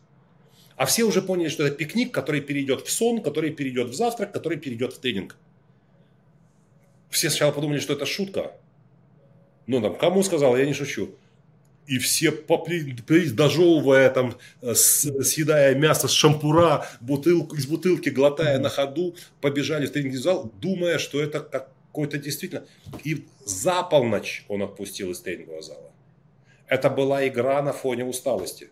[0.80, 4.32] А все уже поняли, что это пикник, который перейдет в сон, который перейдет в завтрак,
[4.32, 5.36] который перейдет в тренинг.
[7.10, 8.52] Все сначала подумали, что это шутка.
[9.66, 11.14] Ну, там, кому сказал, я не шучу.
[11.86, 14.38] И все поплились, дожевывая, там,
[14.72, 20.96] съедая мясо с шампура, бутылку, из бутылки глотая на ходу, побежали в тренинговый зал, думая,
[20.96, 22.64] что это какой-то действительно...
[23.04, 25.92] И за полночь он отпустил из тренингового зала.
[26.68, 28.70] Это была игра на фоне усталости.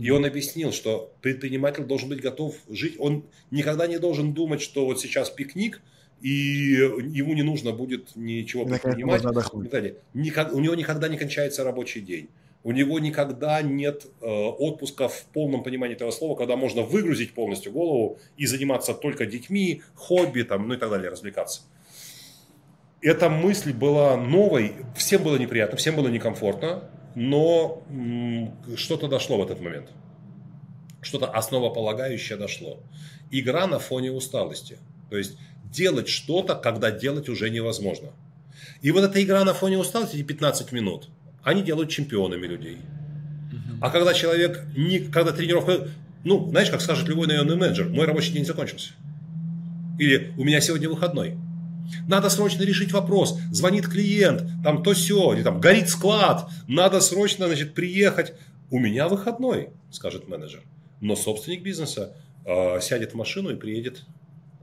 [0.00, 2.96] И он объяснил, что предприниматель должен быть готов жить.
[2.98, 5.80] Он никогда не должен думать, что вот сейчас пикник,
[6.20, 9.22] и ему не нужно будет ничего предпринимать.
[10.14, 12.28] Никак, у него никогда не кончается рабочий день.
[12.64, 17.70] У него никогда нет э, отпуска в полном понимании этого слова, когда можно выгрузить полностью
[17.70, 21.60] голову и заниматься только детьми, хобби, там, ну и так далее, развлекаться.
[23.02, 27.82] Эта мысль была новой, всем было неприятно, всем было некомфортно но
[28.76, 29.88] что-то дошло в этот момент.
[31.00, 32.78] Что-то основополагающее дошло.
[33.30, 34.78] Игра на фоне усталости.
[35.10, 38.10] То есть делать что-то, когда делать уже невозможно.
[38.82, 41.08] И вот эта игра на фоне усталости, эти 15 минут,
[41.42, 42.78] они делают чемпионами людей.
[43.80, 45.88] А когда человек, не, когда тренировка,
[46.22, 48.90] ну, знаешь, как скажет любой наемный менеджер, мой рабочий день закончился.
[49.98, 51.38] Или у меня сегодня выходной.
[52.08, 53.38] Надо срочно решить вопрос.
[53.52, 56.48] Звонит клиент, там то все, или там горит склад.
[56.68, 58.34] Надо срочно, значит, приехать.
[58.70, 60.62] У меня выходной, скажет менеджер.
[61.00, 64.04] Но собственник бизнеса э, сядет в машину и приедет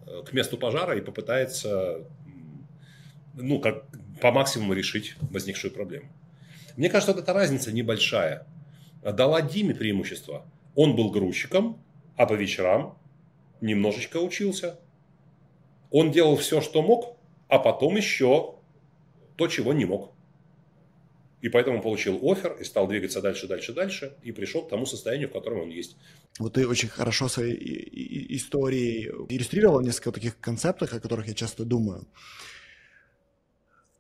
[0.06, 2.00] э, к месту пожара и попытается,
[3.36, 3.86] ну, как
[4.22, 6.10] по максимуму решить возникшую проблему.
[6.76, 8.48] Мне кажется, вот эта разница небольшая.
[9.04, 10.46] Дала Диме преимущество.
[10.76, 11.78] Он был грузчиком,
[12.16, 12.98] а по вечерам
[13.62, 14.80] немножечко учился.
[15.94, 18.56] Он делал все, что мог, а потом еще
[19.36, 20.12] то, чего не мог.
[21.42, 25.30] И поэтому получил офер и стал двигаться дальше, дальше, дальше и пришел к тому состоянию,
[25.30, 25.96] в котором он есть.
[26.40, 32.08] Вот ты очень хорошо своей историей иллюстрировал несколько таких концептов, о которых я часто думаю.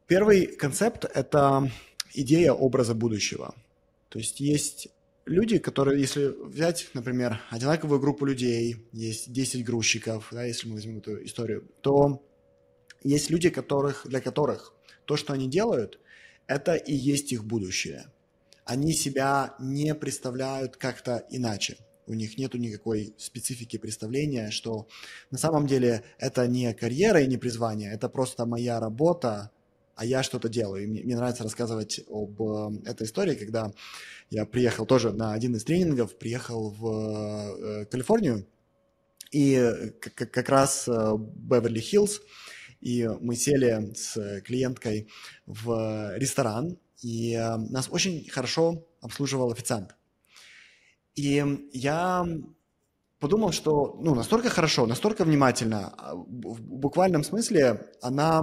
[0.07, 1.69] Первый концепт– это
[2.15, 3.53] идея образа будущего.
[4.09, 4.87] То есть есть
[5.25, 10.97] люди, которые, если взять, например, одинаковую группу людей, есть 10 грузчиков, да, если мы возьмем
[10.99, 12.25] эту историю, то
[13.03, 14.73] есть люди, которых, для которых
[15.05, 15.99] то, что они делают,
[16.47, 18.05] это и есть их будущее.
[18.65, 21.77] Они себя не представляют как-то иначе.
[22.05, 24.87] У них нет никакой специфики представления, что
[25.31, 29.51] на самом деле это не карьера и не призвание, это просто моя работа,
[29.95, 30.83] а я что-то делаю.
[30.83, 33.71] И мне, мне нравится рассказывать об э, этой истории, когда
[34.29, 38.47] я приехал тоже на один из тренингов, приехал в э, Калифорнию,
[39.31, 42.21] и как, как раз э, Беверли-Хиллз,
[42.81, 45.07] и мы сели с клиенткой
[45.45, 49.95] в ресторан, и э, нас очень хорошо обслуживал официант.
[51.15, 52.25] И я
[53.19, 58.41] подумал, что ну, настолько хорошо, настолько внимательно, а, в буквальном смысле она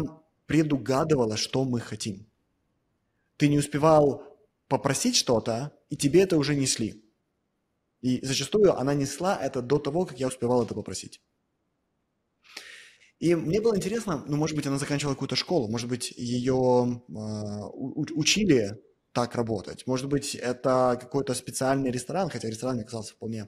[0.50, 2.26] предугадывала, что мы хотим.
[3.36, 4.36] Ты не успевал
[4.66, 7.04] попросить что-то, и тебе это уже несли.
[8.00, 11.20] И зачастую она несла это до того, как я успевал это попросить.
[13.20, 17.12] И мне было интересно, ну, может быть, она заканчивала какую-то школу, может быть, ее э,
[18.16, 18.76] учили
[19.12, 23.46] так работать, может быть, это какой-то специальный ресторан, хотя ресторан мне казался вполне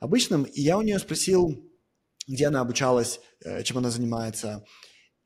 [0.00, 0.44] обычным.
[0.44, 1.62] И я у нее спросил,
[2.26, 4.64] где она обучалась, э, чем она занимается.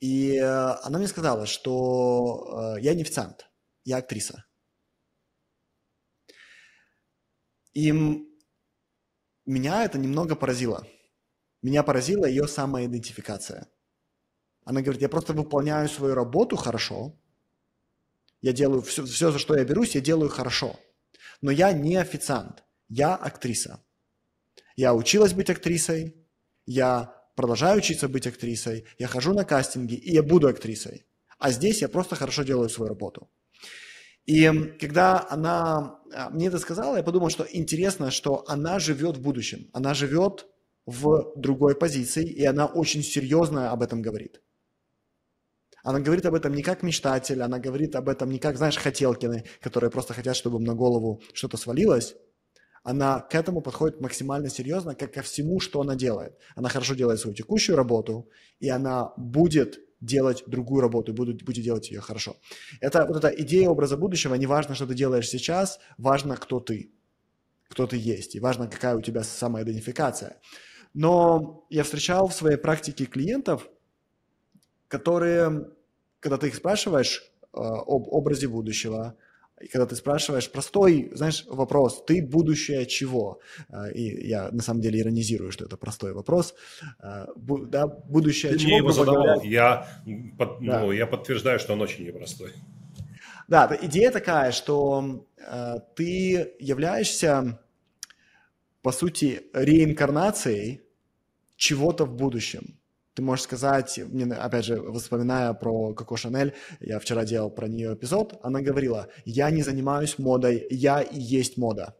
[0.03, 0.45] И э,
[0.83, 3.49] она мне сказала, что э, я не официант,
[3.85, 4.45] я актриса.
[7.73, 7.93] И
[9.47, 10.85] меня это немного поразило.
[11.63, 13.69] Меня поразила ее самоидентификация.
[14.65, 17.17] Она говорит, я просто выполняю свою работу хорошо,
[18.41, 20.81] я делаю все, все, за что я берусь, я делаю хорошо.
[21.43, 23.81] Но я не официант, я актриса.
[24.75, 26.17] Я училась быть актрисой,
[26.67, 31.05] я продолжаю учиться быть актрисой, я хожу на кастинги, и я буду актрисой.
[31.39, 33.29] А здесь я просто хорошо делаю свою работу.
[34.27, 39.23] И когда она а, мне это сказала, я подумал, что интересно, что она живет в
[39.23, 39.69] будущем.
[39.73, 40.47] Она живет
[40.87, 44.41] в другой позиции, и она очень серьезно об этом говорит.
[45.85, 49.45] Она говорит об этом не как мечтатель, она говорит об этом не как, знаешь, хотелкины,
[49.61, 52.15] которые просто хотят, чтобы им на голову что-то свалилось.
[52.83, 56.37] Она к этому подходит максимально серьезно, как ко всему, что она делает.
[56.57, 61.65] Она хорошо делает свою текущую работу, и она будет делать другую работу, и будет, будет
[61.65, 62.37] делать ее хорошо.
[62.81, 66.91] Это вот эта идея образа будущего, не важно, что ты делаешь сейчас, важно, кто ты,
[67.69, 70.41] кто ты есть, и важно, какая у тебя самоидентификация.
[70.93, 73.69] Но я встречал в своей практике клиентов,
[74.89, 75.71] которые,
[76.21, 79.17] когда ты их спрашиваешь э, об образе будущего,
[79.63, 83.41] и когда ты спрашиваешь простой, знаешь, вопрос, ты будущее чего?
[83.69, 86.55] Э, и я на самом деле иронизирую, что это простой вопрос.
[87.03, 87.27] Э,
[87.69, 88.69] да, будущее ты чего?
[88.69, 89.43] Мне его задавал.
[89.43, 89.87] Я,
[90.39, 90.81] под, да.
[90.81, 92.53] ну, я подтверждаю, что он очень непростой.
[93.49, 97.61] Да, идея такая, что э, ты являешься,
[98.83, 100.83] по сути, реинкарнацией
[101.57, 102.79] чего-то в будущем.
[103.15, 107.95] Ты можешь сказать, мне, опять же, вспоминая про Коко Шанель, я вчера делал про нее
[107.95, 111.95] эпизод, она говорила, я не занимаюсь модой, я и есть мода.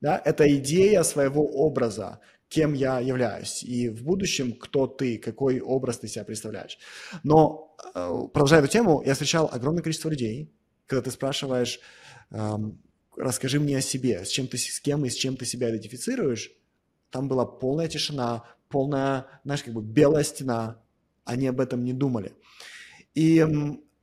[0.00, 0.22] Да?
[0.24, 6.08] Это идея своего образа, кем я являюсь, и в будущем кто ты, какой образ ты
[6.08, 6.78] себя представляешь.
[7.24, 10.52] Но, э, продолжая эту тему, я встречал огромное количество людей,
[10.86, 11.80] когда ты спрашиваешь,
[12.30, 12.80] эм,
[13.16, 16.52] расскажи мне о себе, с чем ты, с кем и с чем ты себя идентифицируешь,
[17.10, 20.80] там была полная тишина, полная, знаешь, как бы белая стена.
[21.24, 22.32] Они об этом не думали.
[23.14, 23.44] И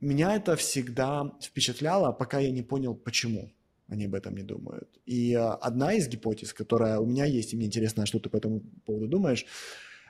[0.00, 3.50] меня это всегда впечатляло, пока я не понял, почему
[3.88, 4.88] они об этом не думают.
[5.06, 8.36] И а, одна из гипотез, которая у меня есть, и мне интересно, что ты по
[8.36, 9.46] этому поводу думаешь,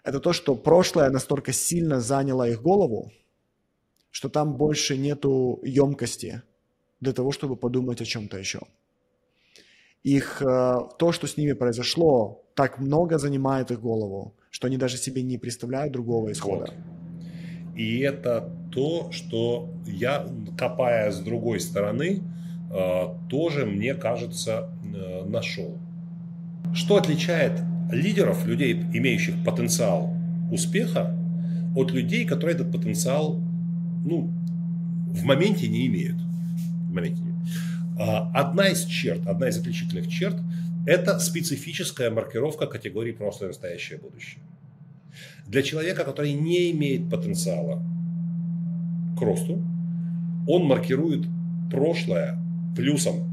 [0.02, 3.12] это то, что прошлое настолько сильно заняло их голову,
[4.10, 6.42] что там больше нету емкости
[7.00, 8.60] для того, чтобы подумать о чем-то еще.
[10.02, 14.96] Их, а, то, что с ними произошло, так много занимает их голову, что они даже
[14.96, 16.66] себе не представляют другого исхода.
[16.66, 16.74] Вот.
[17.76, 20.26] И это то, что я,
[20.58, 22.20] копая с другой стороны,
[22.72, 25.78] э, тоже, мне кажется, э, нашел.
[26.74, 27.52] Что отличает
[27.92, 30.10] лидеров, людей, имеющих потенциал
[30.50, 31.14] успеха,
[31.76, 33.38] от людей, которые этот потенциал
[34.04, 34.32] ну,
[35.06, 36.16] в моменте не имеют.
[36.88, 37.27] В моменте не.
[37.98, 40.36] Одна из черт, одна из отличительных черт–
[40.86, 44.40] это специфическая маркировка категории прошлое, настоящее, будущее.
[45.46, 47.82] Для человека, который не имеет потенциала
[49.18, 49.62] к росту,
[50.46, 51.26] он маркирует
[51.70, 52.38] прошлое
[52.76, 53.28] плюсом.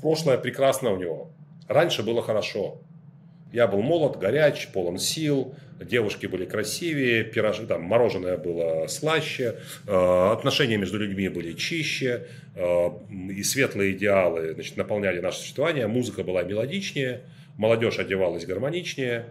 [0.00, 1.30] Прошлое прекрасно у него.
[1.68, 2.80] Раньше было хорошо.
[3.54, 10.32] Я был молод, горяч, полон сил, девушки были красивее, пирожи, там, мороженое было слаще, э,
[10.32, 12.26] отношения между людьми были чище,
[12.56, 12.88] э,
[13.30, 17.20] и светлые идеалы значит, наполняли наше существование, музыка была мелодичнее,
[17.56, 19.26] молодежь одевалась гармоничнее,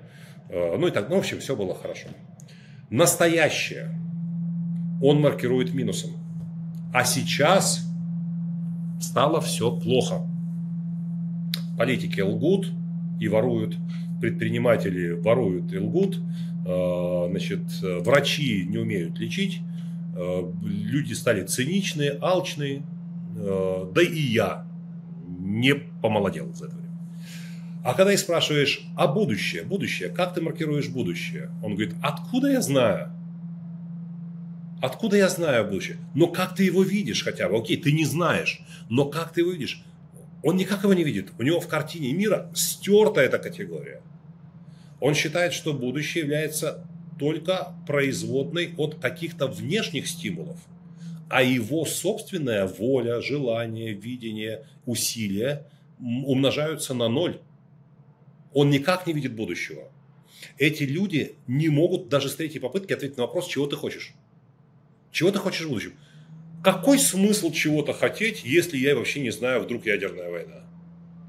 [0.49, 2.07] э, ну и так, ну, в общем, все было хорошо.
[2.89, 3.89] Настоящее
[5.01, 6.11] он маркирует минусом.
[6.93, 7.85] А сейчас
[9.01, 10.21] стало все плохо.
[11.77, 12.67] Политики лгут
[13.19, 13.75] и воруют,
[14.23, 16.17] предприниматели воруют и лгут,
[16.65, 19.59] э, значит, врачи не умеют лечить,
[20.15, 22.83] э, люди стали циничные, алчные,
[23.37, 24.65] э, да и я
[25.39, 26.97] не помолодел за это время.
[27.83, 31.49] А когда их спрашиваешь, а будущее, будущее, как ты маркируешь будущее?
[31.61, 33.11] Он говорит, откуда я знаю?
[34.81, 35.97] Откуда я знаю будущее?
[36.15, 37.57] Но как ты его видишь хотя бы?
[37.57, 39.83] Окей, ты не знаешь, но как ты его видишь?
[40.43, 41.33] Он никак его не видит.
[41.37, 44.01] У него в картине мира стерта эта категория.
[45.03, 46.87] Он считает, что будущее является
[47.19, 50.57] только производной от каких-то внешних стимулов,
[51.29, 55.67] а его собственная воля, желание, видение, усилия
[55.99, 57.41] умножаются на ноль.
[58.53, 59.91] Он никак не видит будущего.
[60.57, 64.13] Эти люди не могут даже с третьей попытки ответить на вопрос, чего ты хочешь.
[65.11, 65.97] Чего ты хочешь в будущем?
[66.63, 70.63] Какой смысл чего-то хотеть, если я вообще не знаю, вдруг ядерная война?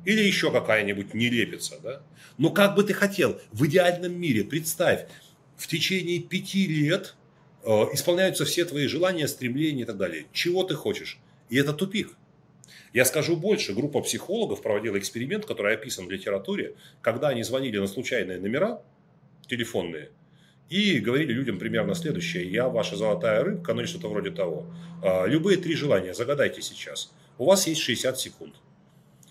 [0.05, 2.03] Или еще какая-нибудь нелепица, да?
[2.39, 5.07] Но как бы ты хотел, в идеальном мире, представь,
[5.57, 7.15] в течение пяти лет
[7.63, 10.27] э, исполняются все твои желания, стремления и так далее.
[10.33, 11.19] Чего ты хочешь?
[11.49, 12.17] И это тупик.
[12.93, 17.87] Я скажу больше, группа психологов проводила эксперимент, который описан в литературе, когда они звонили на
[17.87, 18.83] случайные номера
[19.49, 20.11] телефонные–
[20.69, 22.51] и говорили людям примерно следующее.
[22.51, 24.67] Я ваша золотая рыбка, ну или что-то вроде того.
[25.03, 27.13] А, любые три желания загадайте сейчас.
[27.39, 28.55] У вас есть 60 секунд.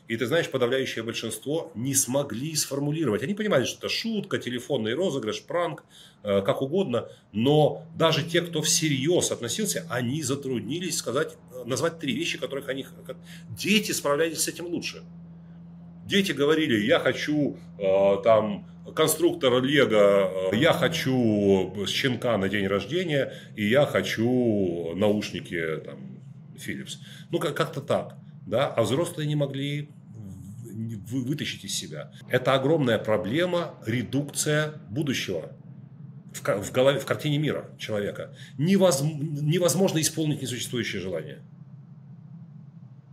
[0.08, 3.24] И ты знаешь, подавляющее большинство не смогли сформулировать.
[3.24, 5.86] Они понимали, что это шутка, телефонный розыгрыш, пранк,
[6.24, 7.08] э, как угодно.
[7.32, 12.86] Но даже те, кто всерьез относился, они затруднились сказать, э, назвать три вещи, которых они...
[13.50, 15.04] Дети справлялись с этим лучше.
[16.06, 23.66] Дети говорили, я хочу э, там конструктор Лего, я хочу щенка на день рождения, и
[23.66, 26.20] я хочу наушники там,
[26.56, 26.98] Philips.
[27.32, 28.18] Ну, как-то так.
[28.46, 28.68] Да?
[28.68, 29.90] А взрослые не могли
[30.64, 32.12] вытащить из себя.
[32.30, 35.52] Это огромная проблема, редукция будущего
[36.34, 38.34] в, голове, в картине мира человека.
[38.58, 41.42] Невозможно, невозможно исполнить несуществующее желание.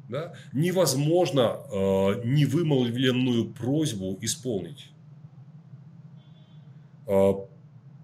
[0.08, 0.34] Да?
[0.52, 4.90] Невозможно э, невымолвленную просьбу исполнить.
[7.06, 7.34] А,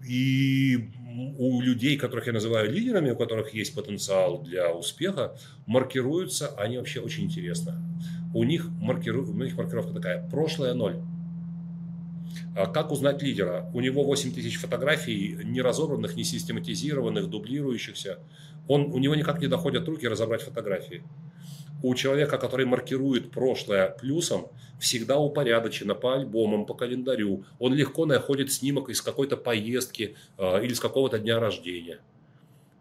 [0.07, 0.89] и
[1.37, 6.99] у людей, которых я называю лидерами, у которых есть потенциал для успеха, маркируются они вообще
[6.99, 7.75] очень интересно.
[8.33, 9.25] У них, маркиру...
[9.25, 10.97] у них маркировка такая– прошлое ноль.
[12.55, 13.69] А как узнать лидера?
[13.73, 18.19] У него 8 тысяч фотографий, не разобранных, не систематизированных, дублирующихся.
[18.67, 21.03] Он, у него никак не доходят руки разобрать фотографии
[21.83, 24.47] у человека, который маркирует прошлое плюсом,
[24.79, 27.45] всегда упорядочено по альбомам, по календарю.
[27.59, 31.99] Он легко находит снимок из какой-то поездки э, или с какого-то дня рождения.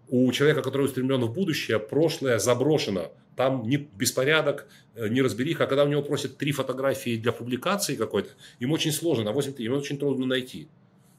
[0.09, 3.13] У человека, который устремлен в будущее, прошлое заброшено.
[3.35, 5.65] Там не беспорядок, э, не разбериха.
[5.65, 8.31] А когда у него просят три фотографии для публикации какой-то,
[8.61, 10.69] им очень сложно, на 8 ему очень трудно найти.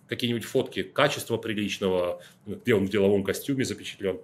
[0.08, 4.20] Какие-нибудь фотки качества приличного, где он в деловом костюме запечатлен.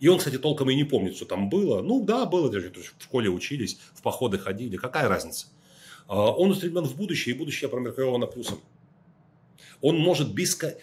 [0.00, 1.82] И он, кстати, толком и не помнит, что там было.
[1.82, 4.76] Ну да, было, даже в школе учились, в походы ходили.
[4.76, 5.46] Какая разница?
[6.06, 8.60] А, он устремлен в будущее, и будущее промаркировано плюсом.
[9.80, 10.76] Он может беско...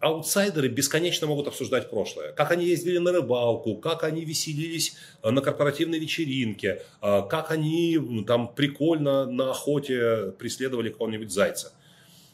[0.00, 2.32] Аутсайдеры бесконечно могут обсуждать прошлое.
[2.32, 7.98] Как они ездили на рыбалку, как они веселились э, на корпоративной вечеринке, э, как они
[7.98, 11.72] ну, там прикольно на охоте преследовали какого-нибудь зайца.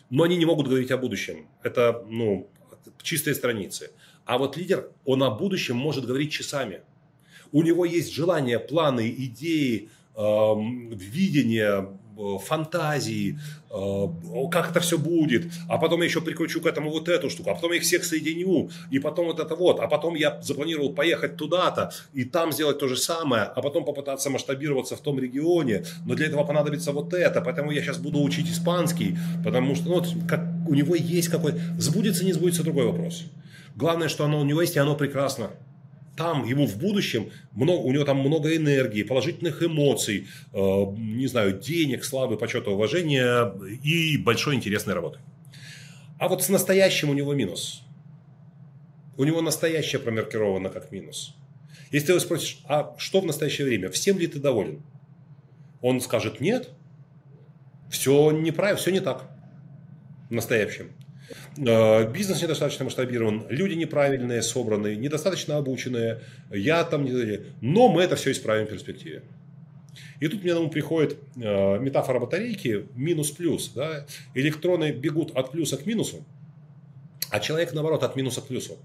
[0.08, 1.48] Но они не могут говорить о будущем.
[1.62, 2.48] Это ну,
[3.02, 3.90] чистые страницы.
[4.24, 6.80] А вот лидер, он о будущем может говорить часами.
[7.52, 13.38] У него есть желания, планы, идеи, э, видение, фантазии,
[13.70, 17.50] э, как это все будет, а потом я еще прикручу к этому вот эту штуку,
[17.50, 20.92] а потом я их всех соединю, и потом вот это вот, а потом я запланировал
[20.94, 25.84] поехать туда-то, и там сделать то же самое, а потом попытаться масштабироваться в том регионе,
[26.06, 30.02] но для этого понадобится вот это, поэтому я сейчас буду учить испанский, потому что ну,
[30.28, 31.58] как, у него есть какой-то...
[31.78, 33.24] Сбудется, не сбудется, другой вопрос.
[33.74, 35.50] Главное, что оно у него есть, и оно прекрасно.
[36.16, 40.58] Там ему в будущем, много, у него там много энергии, положительных эмоций, э,
[40.96, 43.52] не знаю, денег, славы, почета, уважения
[43.82, 45.18] и большой интересной работы.
[46.18, 47.82] А вот с настоящим у него минус.
[49.18, 51.34] У него настоящее промаркировано как минус.
[51.92, 54.82] Если ты его спросишь, а что в настоящее время, всем ли ты доволен?
[55.82, 56.70] Он скажет нет.
[57.90, 59.30] Все неправильно, все не так
[60.28, 60.92] в настоящем.
[61.58, 66.20] Э, бизнес недостаточно масштабирован, люди неправильные, собранные, недостаточно обученные,
[66.50, 67.40] я там не...
[67.60, 69.22] Но мы это все исправим в перспективе.
[70.20, 73.70] И тут мне на ум приходит э, метафора батарейки минус-плюс.
[73.74, 74.06] Да?
[74.34, 76.24] Электроны бегут от плюса к минусу,
[77.30, 78.78] а человек, наоборот, от минуса к плюсу.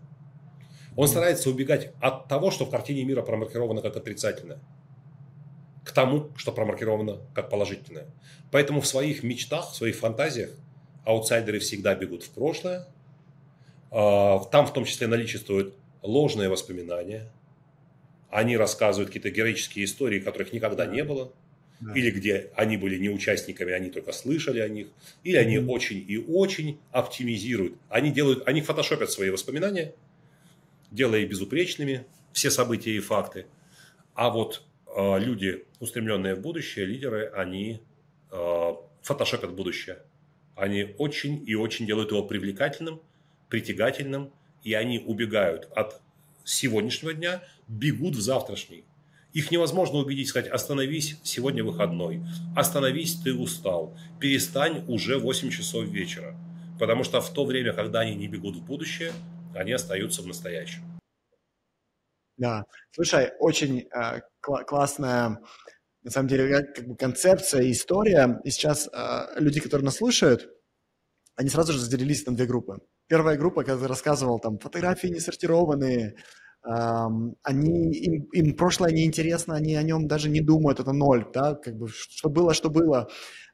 [0.96, 4.60] Он старается убегать от того, что в картине мира промаркировано как отрицательное,
[5.86, 8.08] к тому, что промаркировано как положительное.
[8.52, 10.50] Поэтому в своих мечтах, в своих фантазиях
[11.06, 12.88] аутсайдеры всегда бегут в прошлое.
[13.92, 17.32] А, там в том числе наличествуют ложные воспоминания.
[18.30, 21.34] Они рассказывают какие-то героические истории, которых никогда не было.
[21.82, 21.94] Да.
[21.96, 24.88] Или где они были не участниками, они только слышали о них.
[25.24, 25.68] Или они mm-hmm.
[25.68, 27.76] очень и очень оптимизируют.
[27.90, 29.96] Они делают, они фотошопят свои воспоминания,
[30.92, 33.48] делая их безупречными, все события и факты.
[34.14, 34.62] А вот
[34.96, 37.82] э, люди, устремленные в будущее, лидеры, они
[38.32, 39.98] э, фотошопят будущее.
[40.62, 43.02] Они очень и очень делают его привлекательным,
[43.50, 44.32] притягательным,
[44.62, 46.00] и они убегают от
[46.44, 48.86] сегодняшнего дня, бегут в завтрашний.
[49.34, 52.22] Их невозможно убедить, сказать, остановись, сегодня выходной,
[52.56, 56.36] остановись, ты устал, перестань уже 8 часов вечера.
[56.80, 59.14] Потому что в то время, когда они не бегут в будущее,
[59.56, 60.84] они остаются в настоящем.
[62.38, 65.42] Да, слушай, очень э, кл- классная
[66.04, 68.40] на самом деле, как бы концепция, история.
[68.44, 70.50] И сейчас э, люди, которые нас слушают,
[71.36, 72.80] они сразу же разделились на две группы.
[73.08, 76.16] Первая группа, когда рассказывал, там, фотографии не сортированные,
[76.64, 81.76] они, им, им прошлое неинтересно, они о нем даже не думают, это ноль, да, как
[81.76, 83.10] бы, что было, что было.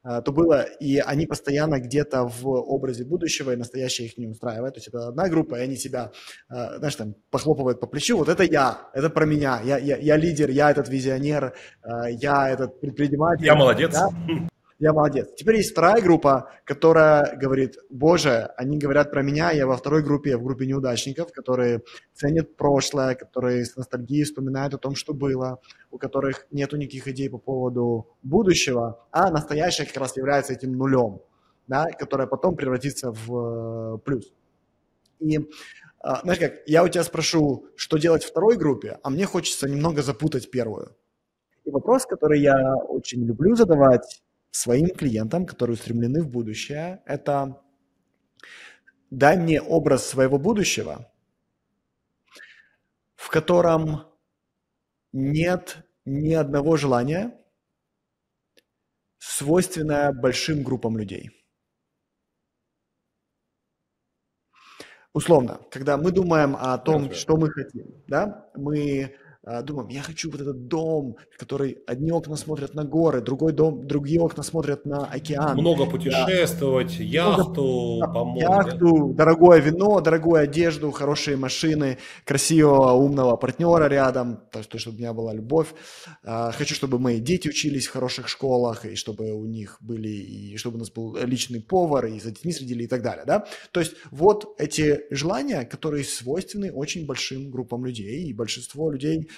[0.09, 4.75] А, то было, и они постоянно где-то в образе будущего, и настоящее их не устраивает.
[4.75, 6.11] То есть это одна группа, и они себя,
[6.47, 8.17] а, знаешь, там, похлопывают по плечу.
[8.17, 12.49] Вот это я, это про меня, я, я, я лидер, я этот визионер, а, я
[12.49, 13.45] этот предприниматель.
[13.45, 13.91] Я молодец.
[13.91, 14.07] Да?
[14.79, 15.29] Я молодец.
[15.35, 20.37] Теперь есть вторая группа, которая говорит, боже, они говорят про меня, я во второй группе,
[20.37, 21.81] в группе неудачников, которые
[22.13, 25.59] ценят прошлое, которые с ностальгией вспоминают о том, что было,
[25.89, 31.21] у которых нету никаких идей по поводу будущего, а настоящее как раз является этим нулем,
[31.67, 34.31] да, которое потом превратится в э, плюс.
[35.19, 35.39] И
[35.99, 40.03] а, знаешь как, я у тебя спрошу, что делать второй группе, а мне хочется немного
[40.03, 40.95] запутать первую.
[41.65, 44.21] И вопрос, который я очень люблю задавать,
[44.51, 47.61] своим клиентам, которые устремлены в будущее, это
[49.09, 51.11] дай мне образ своего будущего,
[53.15, 54.05] в котором
[55.11, 57.37] нет ни одного желания,
[59.17, 61.31] свойственное большим группам людей.
[65.13, 69.17] Условно, когда мы думаем о том, что мы хотим, да, мы
[69.63, 74.19] думаем, я хочу вот этот дом, который одни окна смотрят на горы, другой дом, другие
[74.19, 75.57] окна смотрят на океан.
[75.57, 77.03] Много путешествовать, да.
[77.03, 84.61] яхту, Много, по Яхту, дорогое вино, дорогую одежду, хорошие машины, красивого, умного партнера рядом, то,
[84.77, 85.73] чтобы у меня была любовь.
[86.23, 90.57] А, хочу, чтобы мои дети учились в хороших школах, и чтобы у них были, и
[90.57, 93.45] чтобы у нас был личный повар, и за детьми следили и так далее, да.
[93.71, 99.29] То есть вот эти желания, которые свойственны очень большим группам людей, и большинство людей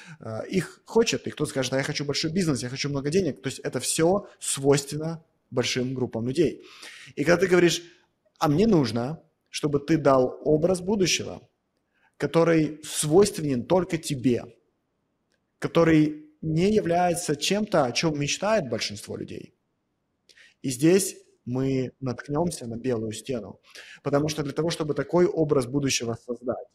[0.49, 3.41] их хочет, и кто-то скажет, а я хочу большой бизнес, я хочу много денег.
[3.41, 6.63] То есть это все свойственно большим группам людей.
[7.15, 7.81] И когда ты говоришь,
[8.37, 11.41] а мне нужно, чтобы ты дал образ будущего,
[12.17, 14.55] который свойственен только тебе,
[15.59, 19.53] который не является чем-то, о чем мечтает большинство людей.
[20.61, 23.59] И здесь мы наткнемся на белую стену.
[24.03, 26.67] Потому что для того, чтобы такой образ будущего создать,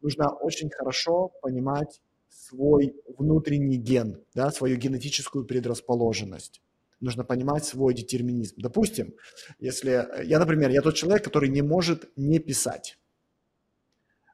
[0.00, 2.00] нужно очень хорошо понимать
[2.36, 6.60] свой внутренний ген, да, свою генетическую предрасположенность.
[7.00, 8.54] Нужно понимать свой детерминизм.
[8.58, 9.14] Допустим,
[9.58, 12.98] если я, например, я тот человек, который не может не писать.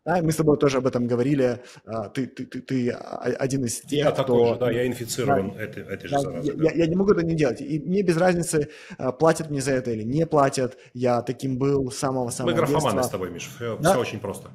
[0.05, 1.61] Да, мы с тобой тоже об этом говорили.
[1.87, 4.23] А, ты, ты, ты, ты один из тех, я кто...
[4.23, 6.47] такой же, да, я инфицирован да, этой, этой же да, заразой.
[6.47, 6.65] Я, да.
[6.65, 7.61] я, я не могу это не делать.
[7.61, 10.77] И мне без разницы, а, платят мне за это или не платят.
[10.93, 13.03] Я таким был с самого-самого Мы графоманы детства.
[13.03, 13.49] с тобой, Миш.
[13.55, 13.91] Все, да?
[13.91, 14.51] все очень просто.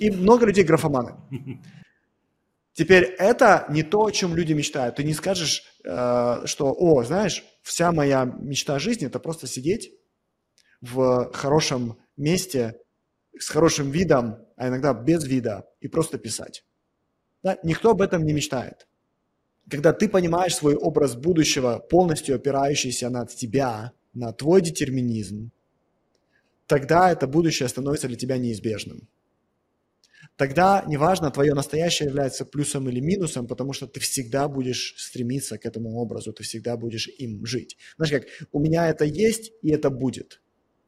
[0.00, 1.14] И много людей графоманы.
[2.72, 4.96] Теперь это не то, о чем люди мечтают.
[4.96, 9.92] Ты не скажешь, э, что, о, знаешь, вся моя мечта жизни– это просто сидеть
[10.80, 12.76] в хорошем месте,
[13.38, 16.64] с хорошим видом, а иногда без вида, и просто писать.
[17.42, 17.58] Да?
[17.62, 18.86] Никто об этом не мечтает.
[19.68, 25.50] Когда ты понимаешь свой образ будущего, полностью опирающийся на тебя, на твой детерминизм,
[26.66, 29.08] тогда это будущее становится для тебя неизбежным.
[30.40, 35.66] Тогда неважно, твое настоящее является плюсом или минусом, потому что ты всегда будешь стремиться к
[35.66, 37.76] этому образу, ты всегда будешь им жить.
[37.98, 40.40] Знаешь как, у меня это есть, и это будет.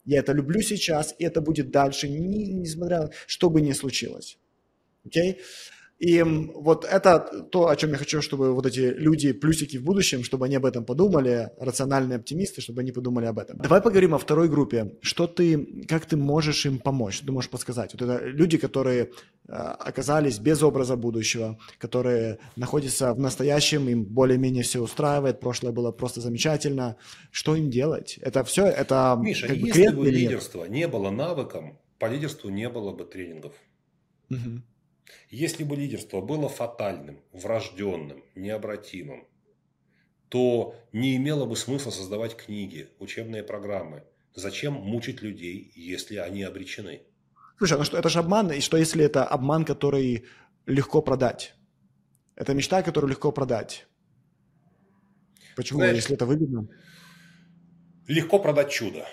[0.07, 4.39] Я это люблю сейчас, и это будет дальше, несмотря что бы ни случилось.
[5.05, 5.33] Окей?
[5.33, 5.37] Okay?
[6.03, 7.21] И вот это
[7.53, 10.65] то, о чем я хочу, чтобы вот эти люди, плюсики в будущем, чтобы они об
[10.65, 13.59] этом подумали, рациональные оптимисты, чтобы они подумали об этом.
[13.59, 14.97] Давай поговорим о второй группе.
[15.01, 17.21] Что ты, как ты можешь им помочь?
[17.21, 17.93] Ты можешь подсказать?
[17.95, 24.65] Вот это люди, которые э, оказались без образа будущего, которые находятся в настоящем, им более-менее
[24.65, 26.97] все устраивает, прошлое было просто замечательно.
[27.31, 28.19] Что им делать?
[28.23, 32.69] Это все, это Миша, как бы если бы лидерство не было навыком, по лидерству не
[32.69, 33.53] было бы тренингов.
[34.31, 34.63] Угу.
[35.29, 39.27] Если бы лидерство было фатальным, врожденным, необратимым,
[40.29, 44.05] то не имело бы смысла создавать книги, учебные программы.
[44.35, 47.03] Зачем мучить людей, если они обречены?
[47.59, 50.25] Слушай, ну что, это же обман, и что если это обман, который
[50.67, 51.55] легко продать?
[52.35, 53.87] Это мечта, которую легко продать.
[55.55, 56.67] Почему, Знаешь, если это выгодно?
[58.07, 59.07] Легко продать чудо.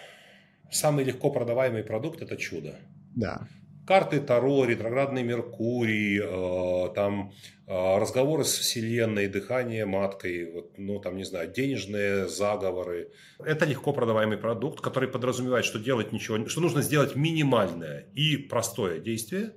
[0.72, 2.80] Самый легко продаваемый продукт– это чудо.
[3.16, 3.48] Да
[3.90, 7.34] карты Таро, ретроградный Меркурий, э, там
[7.66, 13.12] э, разговоры с Вселенной, дыхание маткой, вот, ну там, не знаю, денежные заговоры.
[13.40, 19.00] Это легко продаваемый продукт, который подразумевает, что делать ничего, что нужно сделать минимальное и простое
[19.00, 19.54] действие,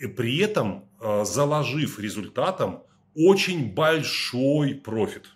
[0.00, 2.84] и при этом э, заложив результатом
[3.16, 5.26] очень большой профит.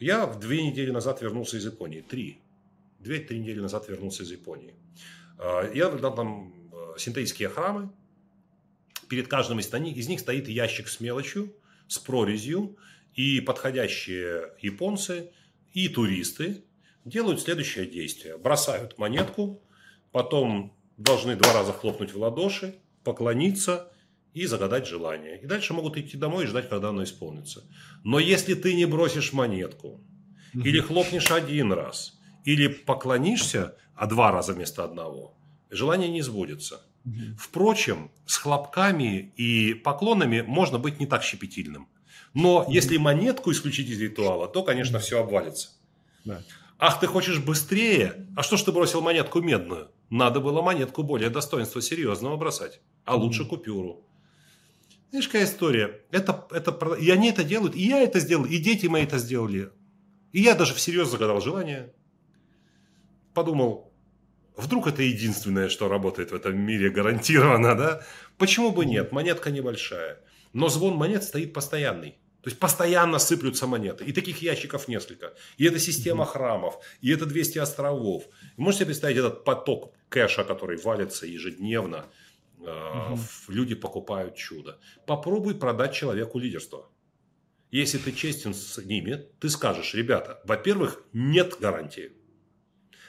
[0.00, 2.38] Я две недели назад вернулся из Японии, три.
[2.98, 4.74] Две-три недели назад вернулся из Японии.
[5.38, 7.90] А, я дал там э, синтетические храмы.
[9.08, 11.54] Перед каждым из них, из них стоит ящик с мелочью,
[11.88, 12.76] с прорезью.
[13.14, 15.30] И подходящие японцы
[15.72, 16.64] и туристы
[17.04, 18.36] делают следующее действие.
[18.38, 19.62] Бросают монетку,
[20.10, 23.92] потом должны два раза хлопнуть в ладоши, поклониться
[24.32, 25.40] и загадать желание.
[25.40, 27.62] И дальше могут идти домой и ждать, когда оно исполнится.
[28.02, 30.00] Но если ты не бросишь монетку,
[30.54, 35.34] или хлопнешь один раз, или поклонишься, а два раза вместо одного,
[35.70, 36.82] желание не сбудется.
[37.38, 41.86] Впрочем, с хлопками и поклонами можно быть не так щепетильным.
[42.32, 45.68] Но если монетку исключить из ритуала, то, конечно, все обвалится.
[46.24, 46.42] Да.
[46.78, 48.26] Ах, ты хочешь быстрее?
[48.36, 49.90] А что ж ты бросил монетку медную?
[50.10, 52.80] Надо было монетку более достоинства серьезного бросать.
[53.04, 54.04] А лучше купюру.
[55.12, 56.00] Видишь, какая история.
[56.10, 59.70] Это, это, и они это делают, и я это сделал, и дети мои это сделали.
[60.32, 61.92] И я даже всерьез загадал желание
[63.34, 63.92] подумал,
[64.56, 68.02] вдруг это единственное, что работает в этом мире гарантированно, да?
[68.38, 69.12] Почему бы нет?
[69.12, 70.20] Монетка небольшая.
[70.52, 72.18] Но звон монет стоит постоянный.
[72.42, 74.04] То есть постоянно сыплются монеты.
[74.04, 75.32] И таких ящиков несколько.
[75.56, 76.78] И это система храмов.
[77.00, 78.24] И это 200 островов.
[78.58, 82.04] Можете себе представить этот поток кэша, который валится ежедневно.
[82.58, 83.18] Угу.
[83.48, 84.78] Люди покупают чудо.
[85.06, 86.90] Попробуй продать человеку лидерство.
[87.70, 92.12] Если ты честен с ними, ты скажешь, ребята, во-первых, нет гарантии.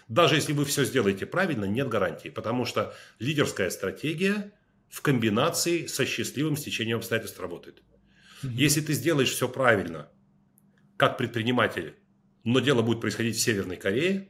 [0.08, 4.52] Даже если вы все сделаете правильно, нет гарантии, потому что лидерская стратегия
[4.90, 7.82] в комбинации со счастливым стечением обстоятельств работает.
[8.44, 8.52] Угу.
[8.54, 10.10] Если ты сделаешь все правильно,
[10.98, 11.96] как предприниматель,
[12.44, 14.30] но дело будет происходить в Северной Корее,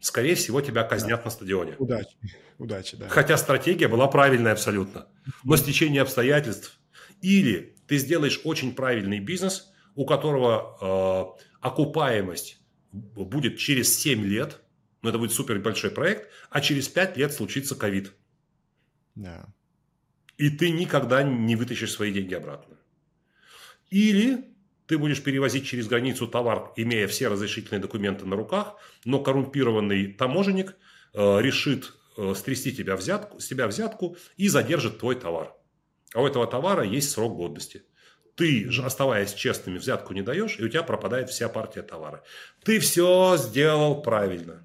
[0.00, 1.24] скорее всего, тебя казнят да.
[1.26, 1.74] на стадионе.
[1.78, 2.16] Удачи.
[2.56, 3.08] Удачи, да.
[3.08, 5.06] Хотя стратегия была правильная абсолютно.
[5.44, 6.78] Но стечение обстоятельств.
[7.20, 12.58] Или ты сделаешь очень правильный бизнес, у которого э, окупаемость
[12.92, 14.60] будет через 7 лет–
[15.04, 18.14] но это будет супер большой проект, а через 5 лет случится ковид.
[19.14, 19.46] Да.
[20.38, 22.78] И ты никогда не вытащишь свои деньги обратно.
[23.90, 30.10] Или ты будешь перевозить через границу товар, имея все разрешительные документы на руках, но коррумпированный
[30.14, 30.74] таможенник
[31.12, 35.54] э, решит э, стрясти тебя взятку, с тебя взятку и задержит твой товар.
[36.14, 37.82] А у этого товара есть срок годности.
[38.36, 42.24] Ты же, оставаясь честными, взятку не даешь, и у тебя пропадает вся партия товара.
[42.64, 44.64] Ты все сделал правильно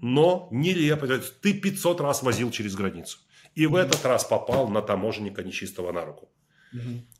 [0.00, 1.06] но нелепо.
[1.40, 3.18] Ты 500 раз возил через границу.
[3.54, 6.28] И в этот раз попал на таможенника нечистого на руку.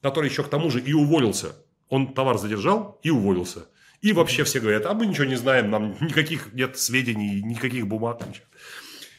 [0.01, 1.55] Который еще к тому же и уволился.
[1.89, 3.67] Он товар задержал и уволился.
[4.01, 8.27] И вообще все говорят, а мы ничего не знаем, нам никаких нет сведений, никаких бумаг.
[8.27, 8.47] Ничего.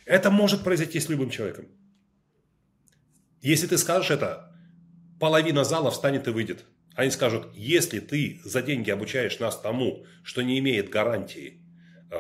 [0.06, 1.68] Это может произойти с любым человеком.
[3.42, 4.56] Если ты скажешь это,
[5.20, 6.66] половина зала встанет и выйдет.
[6.96, 11.61] Они скажут, если ты за деньги обучаешь нас тому, что не имеет гарантии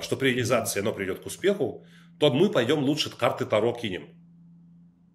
[0.01, 1.85] что при реализации оно придет к успеху,
[2.19, 4.09] то мы пойдем лучше карты Таро кинем.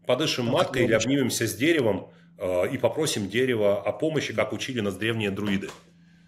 [0.06, 4.96] Подышим маткой или обнимемся с деревом э, и попросим дерево о помощи, как учили нас
[4.96, 5.70] древние друиды.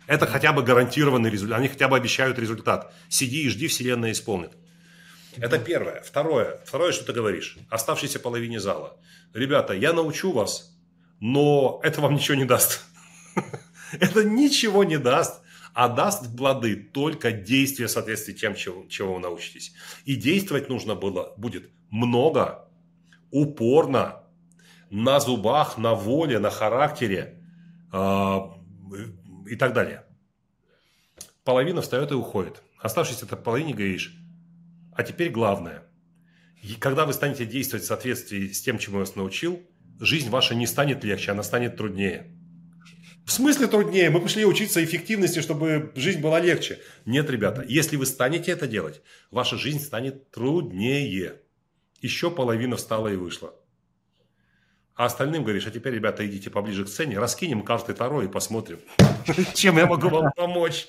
[0.07, 1.59] Это хотя бы гарантированный результат.
[1.59, 2.93] Они хотя бы обещают результат.
[3.09, 4.53] Сиди и жди, Вселенная исполнит.
[5.37, 6.01] Это первое.
[6.01, 6.61] Второе.
[6.65, 7.59] Второе, что ты говоришь.
[7.69, 8.97] Оставшейся половине зала.
[9.35, 10.75] Ребята, я научу вас,
[11.21, 12.85] но это вам ничего не даст.
[14.01, 15.41] Это ничего не даст,
[15.79, 19.73] а даст плоды только действие в соответствии с тем, чего, чего вы научитесь.
[20.07, 22.69] И действовать нужно было, будет много,
[23.31, 24.25] упорно,
[24.91, 27.41] на зубах, на воле, на характере
[27.93, 28.39] э,
[29.47, 30.05] и так далее.
[31.45, 32.61] Половина встает и уходит.
[32.81, 34.17] Оставшись это половине говоришь,
[34.97, 35.85] а теперь главное.
[36.61, 39.63] И когда вы станете действовать в соответствии с тем, чему я вас научил,
[40.01, 42.37] жизнь ваша не станет легче, она станет труднее.
[43.29, 44.09] В смысле труднее?
[44.09, 46.81] Мы пошли учиться эффективности, чтобы жизнь была легче.
[47.05, 51.43] Нет, ребята, если вы станете это делать, ваша жизнь станет труднее.
[52.01, 53.55] Еще половина встала и вышла.
[54.99, 58.81] А остальным говоришь, а теперь, ребята, идите поближе к сцене, раскинем карты Таро и посмотрим,
[59.55, 60.89] чем я могу вам помочь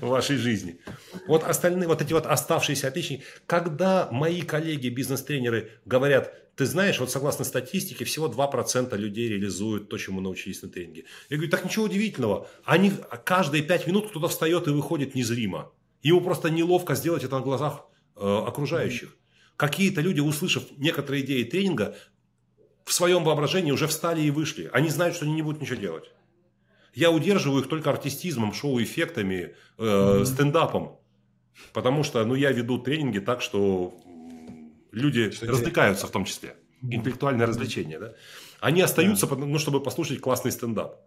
[0.00, 0.80] в вашей жизни.
[1.28, 7.10] Вот остальные, вот эти вот оставшиеся отличники, когда мои коллеги, бизнес-тренеры говорят, ты знаешь, вот
[7.10, 11.04] согласно статистике, всего 2% людей реализуют то, чему научились на тренинге.
[11.28, 12.48] Я говорю, так ничего удивительного.
[12.64, 12.92] Они,
[13.24, 15.70] каждые 5 минут кто-то встает и выходит незримо.
[16.00, 17.84] Ему просто неловко сделать это на глазах
[18.16, 19.14] э, окружающих.
[19.58, 21.94] Какие-то люди, услышав некоторые идеи тренинга,
[22.84, 24.70] в своем воображении уже встали и вышли.
[24.72, 26.10] Они знают, что они не будут ничего делать.
[26.92, 30.24] Я удерживаю их только артистизмом, шоу-эффектами, э, mm-hmm.
[30.26, 30.98] стендапом.
[31.72, 33.94] Потому что ну, я веду тренинги так, что
[34.92, 36.56] люди что развлекаются в том числе.
[36.82, 37.98] Интеллектуальное развлечение.
[37.98, 38.12] Да?
[38.60, 39.36] Они остаются, да.
[39.36, 41.00] ну, чтобы послушать классный стендап.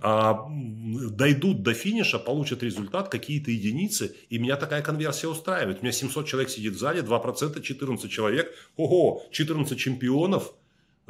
[0.00, 5.78] А дойдут до финиша, получат результат, какие-то единицы, и меня такая конверсия устраивает.
[5.80, 8.52] У меня 700 человек сидит в зале, 2% 14 человек.
[8.76, 10.52] Ого, 14 чемпионов–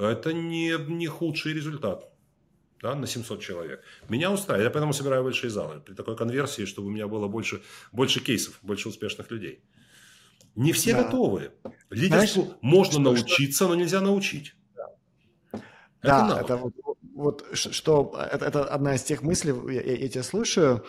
[0.07, 2.09] это не, не худший результат
[2.83, 3.83] да, на 700 человек.
[4.09, 4.67] Меня устраивает.
[4.67, 5.81] Я поэтому собираю большие залы.
[5.81, 9.65] При такой конверсии, чтобы у меня было больше, больше кейсов, больше успешных людей.
[10.55, 11.05] Не все да.
[11.05, 11.53] готовы.
[11.91, 13.69] Лидерству Знаешь, можно что, научиться, что...
[13.69, 14.55] но нельзя научить.
[16.01, 16.75] Да, это, да, это вот,
[17.15, 20.85] вот что это, это одна из тех мыслей, я, я, я тебя слушаю.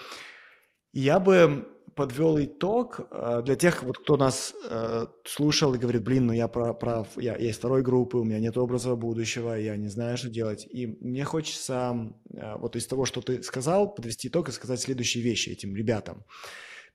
[0.93, 1.68] Я бы
[2.00, 6.47] подвел итог э, для тех, вот, кто нас э, слушал и говорит, блин, ну я
[6.47, 10.30] прав, я, я из второй группы, у меня нет образа будущего, я не знаю, что
[10.30, 10.66] делать.
[10.66, 15.22] И мне хочется э, вот из того, что ты сказал, подвести итог и сказать следующие
[15.22, 16.24] вещи этим ребятам.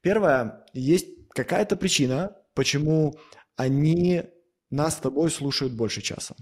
[0.00, 3.14] Первое, есть какая-то причина, почему
[3.56, 4.22] они
[4.70, 6.34] нас с тобой слушают больше часа.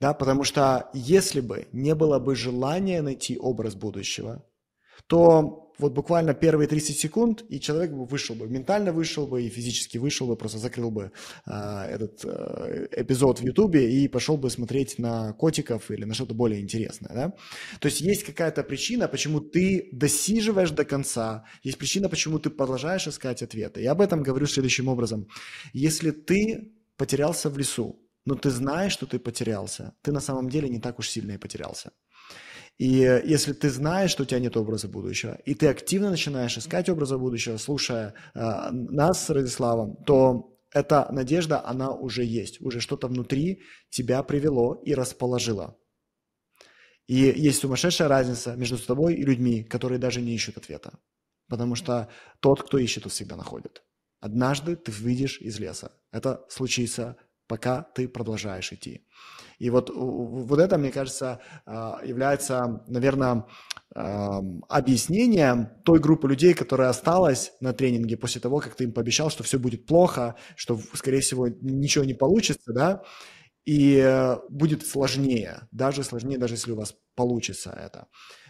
[0.00, 4.44] Да, потому что если бы не было бы желания найти образ будущего,
[5.08, 9.48] то вот буквально первые 30 секунд, и человек бы вышел бы, ментально вышел бы и
[9.48, 11.12] физически вышел бы, просто закрыл бы
[11.46, 11.50] э,
[11.90, 16.60] этот э, эпизод в Ютубе и пошел бы смотреть на котиков или на что-то более
[16.60, 17.32] интересное, да?
[17.80, 23.06] То есть есть какая-то причина, почему ты досиживаешь до конца, есть причина, почему ты продолжаешь
[23.06, 23.82] искать ответы.
[23.82, 25.26] Я об этом говорю следующим образом.
[25.72, 30.68] Если ты потерялся в лесу, но ты знаешь, что ты потерялся, ты на самом деле
[30.68, 31.92] не так уж сильно и потерялся.
[32.78, 32.88] И
[33.24, 37.16] если ты знаешь, что у тебя нет образа будущего, и ты активно начинаешь искать образа
[37.16, 42.60] будущего, слушая э, нас с Радиславом, то эта надежда, она уже есть.
[42.60, 45.78] Уже что-то внутри тебя привело и расположило.
[47.06, 50.98] И есть сумасшедшая разница между тобой и людьми, которые даже не ищут ответа.
[51.48, 52.10] Потому что
[52.40, 53.84] тот, кто ищет, он всегда находит.
[54.20, 55.92] Однажды ты выйдешь из леса.
[56.10, 57.16] Это случится,
[57.46, 59.06] пока ты продолжаешь идти.
[59.58, 63.46] И вот, вот это, мне кажется, а, является, наверное,
[64.68, 69.42] объяснением той группы людей, которая осталась на тренинге после того, как ты им пообещал, что
[69.42, 73.02] все будет плохо, что, скорее всего, ничего не получится, да,
[73.64, 78.08] и э, будет сложнее, даже сложнее, даже если у вас получится это.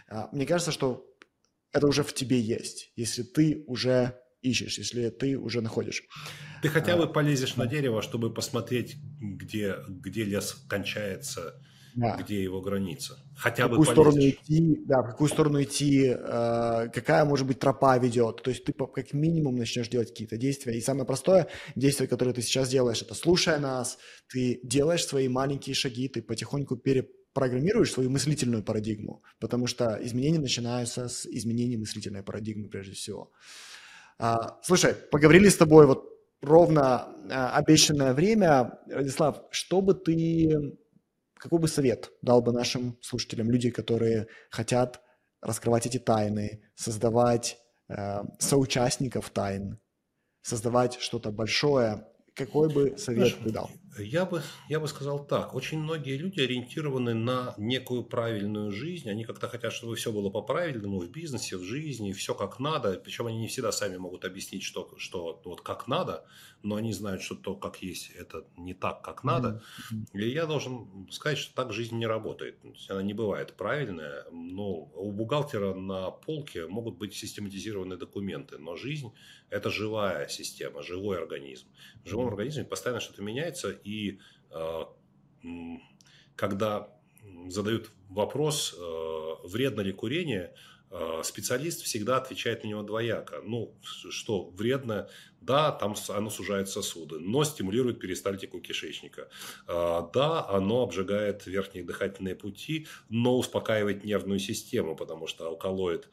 [0.09, 1.05] А, мне кажется, что
[1.71, 6.03] это уже в тебе есть, если ты уже ищешь, если ты уже находишь.
[6.61, 11.61] Ты хотя бы а, полезешь на дерево, чтобы посмотреть, где, где лес кончается,
[11.97, 12.15] да.
[12.17, 13.17] где его граница.
[13.35, 17.59] Хотя в какую бы сторону идти, да, в какую сторону идти, э, какая, может быть,
[17.59, 18.43] тропа ведет.
[18.43, 20.77] То есть ты как минимум начнешь делать какие-то действия.
[20.77, 23.97] И самое простое действие, которое ты сейчас делаешь, это слушая нас,
[24.31, 31.09] ты делаешь свои маленькие шаги, ты потихоньку перепрограммируешь свою мыслительную парадигму, потому что изменения начинаются
[31.09, 33.31] с изменения мыслительной парадигмы прежде всего.
[34.19, 36.05] А, слушай, поговорили с тобой вот
[36.41, 38.79] ровно а, обещанное время.
[38.89, 40.77] Радислав, что бы ты,
[41.35, 45.01] какой бы совет дал бы нашим слушателям, люди, которые хотят
[45.41, 47.59] раскрывать эти тайны, создавать
[47.89, 49.79] э, соучастников тайн,
[50.41, 53.69] создавать что-то большое, какой бы совет ты дал?
[53.99, 55.55] Я бы, я бы сказал так.
[55.55, 59.09] Очень многие люди ориентированы на некую правильную жизнь.
[59.09, 62.99] Они как-то хотят, чтобы все было по-правильному в бизнесе, в жизни, все как надо.
[63.03, 66.25] Причем они не всегда сами могут объяснить, что, что вот как надо,
[66.63, 69.63] но они знают, что то, как есть, это не так, как надо.
[69.91, 70.19] Mm-hmm.
[70.19, 72.57] И я должен сказать, что так жизнь не работает.
[72.89, 74.25] Она не бывает правильная.
[74.31, 79.11] Но у бухгалтера на полке могут быть систематизированные документы, но жизнь–
[79.49, 81.67] это живая система, живой организм.
[82.03, 84.19] В живом организме постоянно что-то меняется, и
[84.51, 84.83] э,
[86.35, 86.89] когда
[87.47, 90.53] задают вопрос, э, вредно ли курение,
[90.91, 93.41] э, специалист всегда отвечает на него двояко.
[93.45, 95.07] Ну, что вредно,
[95.39, 99.29] да, там оно сужает сосуды, но стимулирует перистальтику кишечника.
[99.67, 106.09] Да, оно обжигает верхние дыхательные пути, но успокаивает нервную систему, потому что алкалоид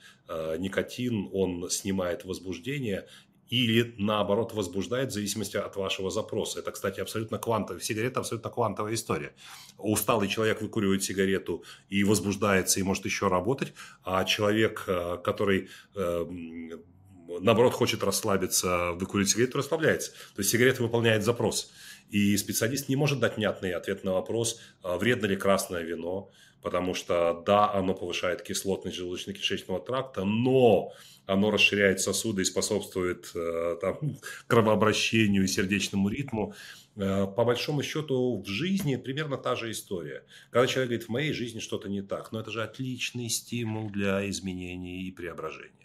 [0.58, 3.08] никотин, он снимает возбуждение
[3.50, 6.60] или наоборот возбуждает в зависимости от вашего запроса.
[6.60, 9.34] Это, кстати, абсолютно квантовая, сигарета абсолютно квантовая история.
[9.78, 16.26] Усталый человек выкуривает сигарету и возбуждается, и может еще работать, а человек, э, который э,
[17.40, 20.12] наоборот хочет расслабиться, выкуривает сигарету, расслабляется.
[20.34, 21.70] То есть сигарета выполняет запрос.
[22.10, 26.30] И специалист не может дать внятный ответ на вопрос, а вредно ли красное вино,
[26.64, 30.92] потому что да, оно повышает кислотность желудочно-кишечного тракта, но
[31.26, 33.98] оно расширяет сосуды и способствует э, там,
[34.46, 36.54] кровообращению и сердечному ритму.
[36.96, 40.24] Э, по большому счету в жизни примерно та же история.
[40.50, 44.28] Когда человек говорит, в моей жизни что-то не так, но это же отличный стимул для
[44.30, 45.83] изменений и преображения.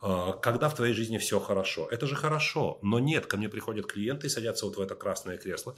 [0.00, 3.86] Э, когда в твоей жизни все хорошо, это же хорошо, но нет, ко мне приходят
[3.86, 5.74] клиенты и садятся вот в это красное кресло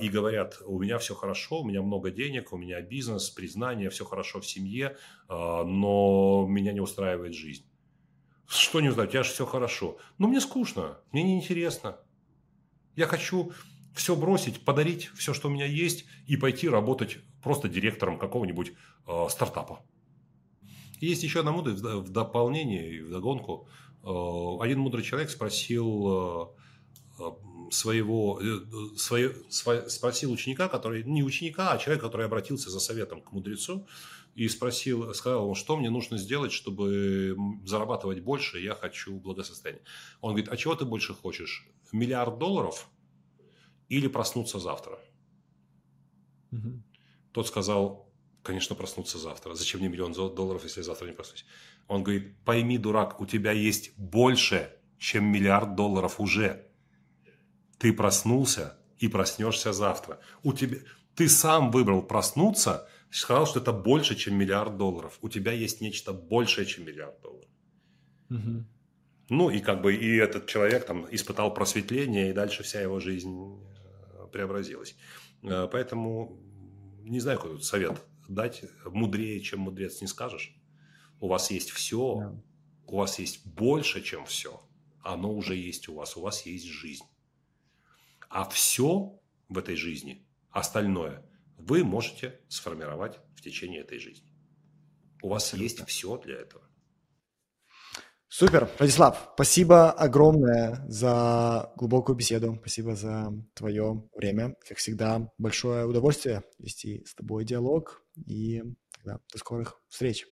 [0.00, 4.04] и говорят, у меня все хорошо, у меня много денег, у меня бизнес, признание, все
[4.04, 4.96] хорошо в семье,
[5.28, 7.64] но меня не устраивает жизнь.
[8.46, 9.98] Что не знаю, у тебя же все хорошо.
[10.18, 11.98] Но мне скучно, мне неинтересно.
[12.94, 13.52] Я хочу
[13.94, 18.72] все бросить, подарить все, что у меня есть, и пойти работать просто директором какого-нибудь
[19.06, 19.80] э, стартапа.
[21.00, 23.68] Есть еще одна мудрость в дополнение, в догонку.
[24.02, 24.08] Э,
[24.60, 26.54] один мудрый человек спросил
[27.18, 27.30] э,
[27.70, 33.20] своего, э, свое, свое, спросил ученика, который, не ученика, а человека, который обратился за советом
[33.20, 33.86] к мудрецу,
[34.34, 39.82] и спросил, сказал, что мне нужно сделать, чтобы зарабатывать больше, я хочу благосостояния.
[40.20, 41.66] Он говорит, а чего ты больше хочешь?
[41.90, 42.88] Миллиард долларов
[43.88, 44.98] или проснуться завтра?
[46.52, 46.82] Угу.
[47.32, 48.05] Тот сказал,
[48.46, 49.54] конечно, проснуться завтра.
[49.54, 51.44] Зачем мне миллион долларов, если завтра не проснусь?
[51.88, 56.66] Он говорит, пойми, дурак, у тебя есть больше, чем миллиард долларов уже.
[57.78, 60.18] Ты проснулся и проснешься завтра.
[60.42, 60.78] У тебя...
[61.14, 65.18] Ты сам выбрал проснуться– сказал, что это больше, чем миллиард долларов.
[65.22, 67.48] У тебя есть нечто большее, чем миллиард долларов.
[68.30, 68.64] Угу.
[69.28, 73.34] Ну, и как бы и этот человек там испытал просветление, и дальше вся его жизнь
[73.34, 74.96] э, преобразилась.
[75.42, 76.38] Э, поэтому
[77.02, 78.64] не знаю, какой тут совет дать.
[78.84, 80.56] Мудрее, чем мудрец, не скажешь.
[81.20, 82.42] У вас есть все, да.
[82.86, 84.62] у вас есть больше, чем все.
[85.02, 87.04] Оно уже есть у вас, у вас есть жизнь.
[88.28, 89.18] А все
[89.48, 91.24] в этой жизни, остальное–
[91.58, 94.30] вы можете сформировать в течение этой жизни.
[95.22, 95.64] У вас Абсолютно.
[95.64, 96.62] есть все для этого.
[98.28, 104.54] Супер, Владислав, спасибо огромное за глубокую беседу, спасибо за твое время.
[104.68, 108.62] Как всегда, большое удовольствие вести с тобой диалог и
[109.04, 110.24] да, до скорых встреч.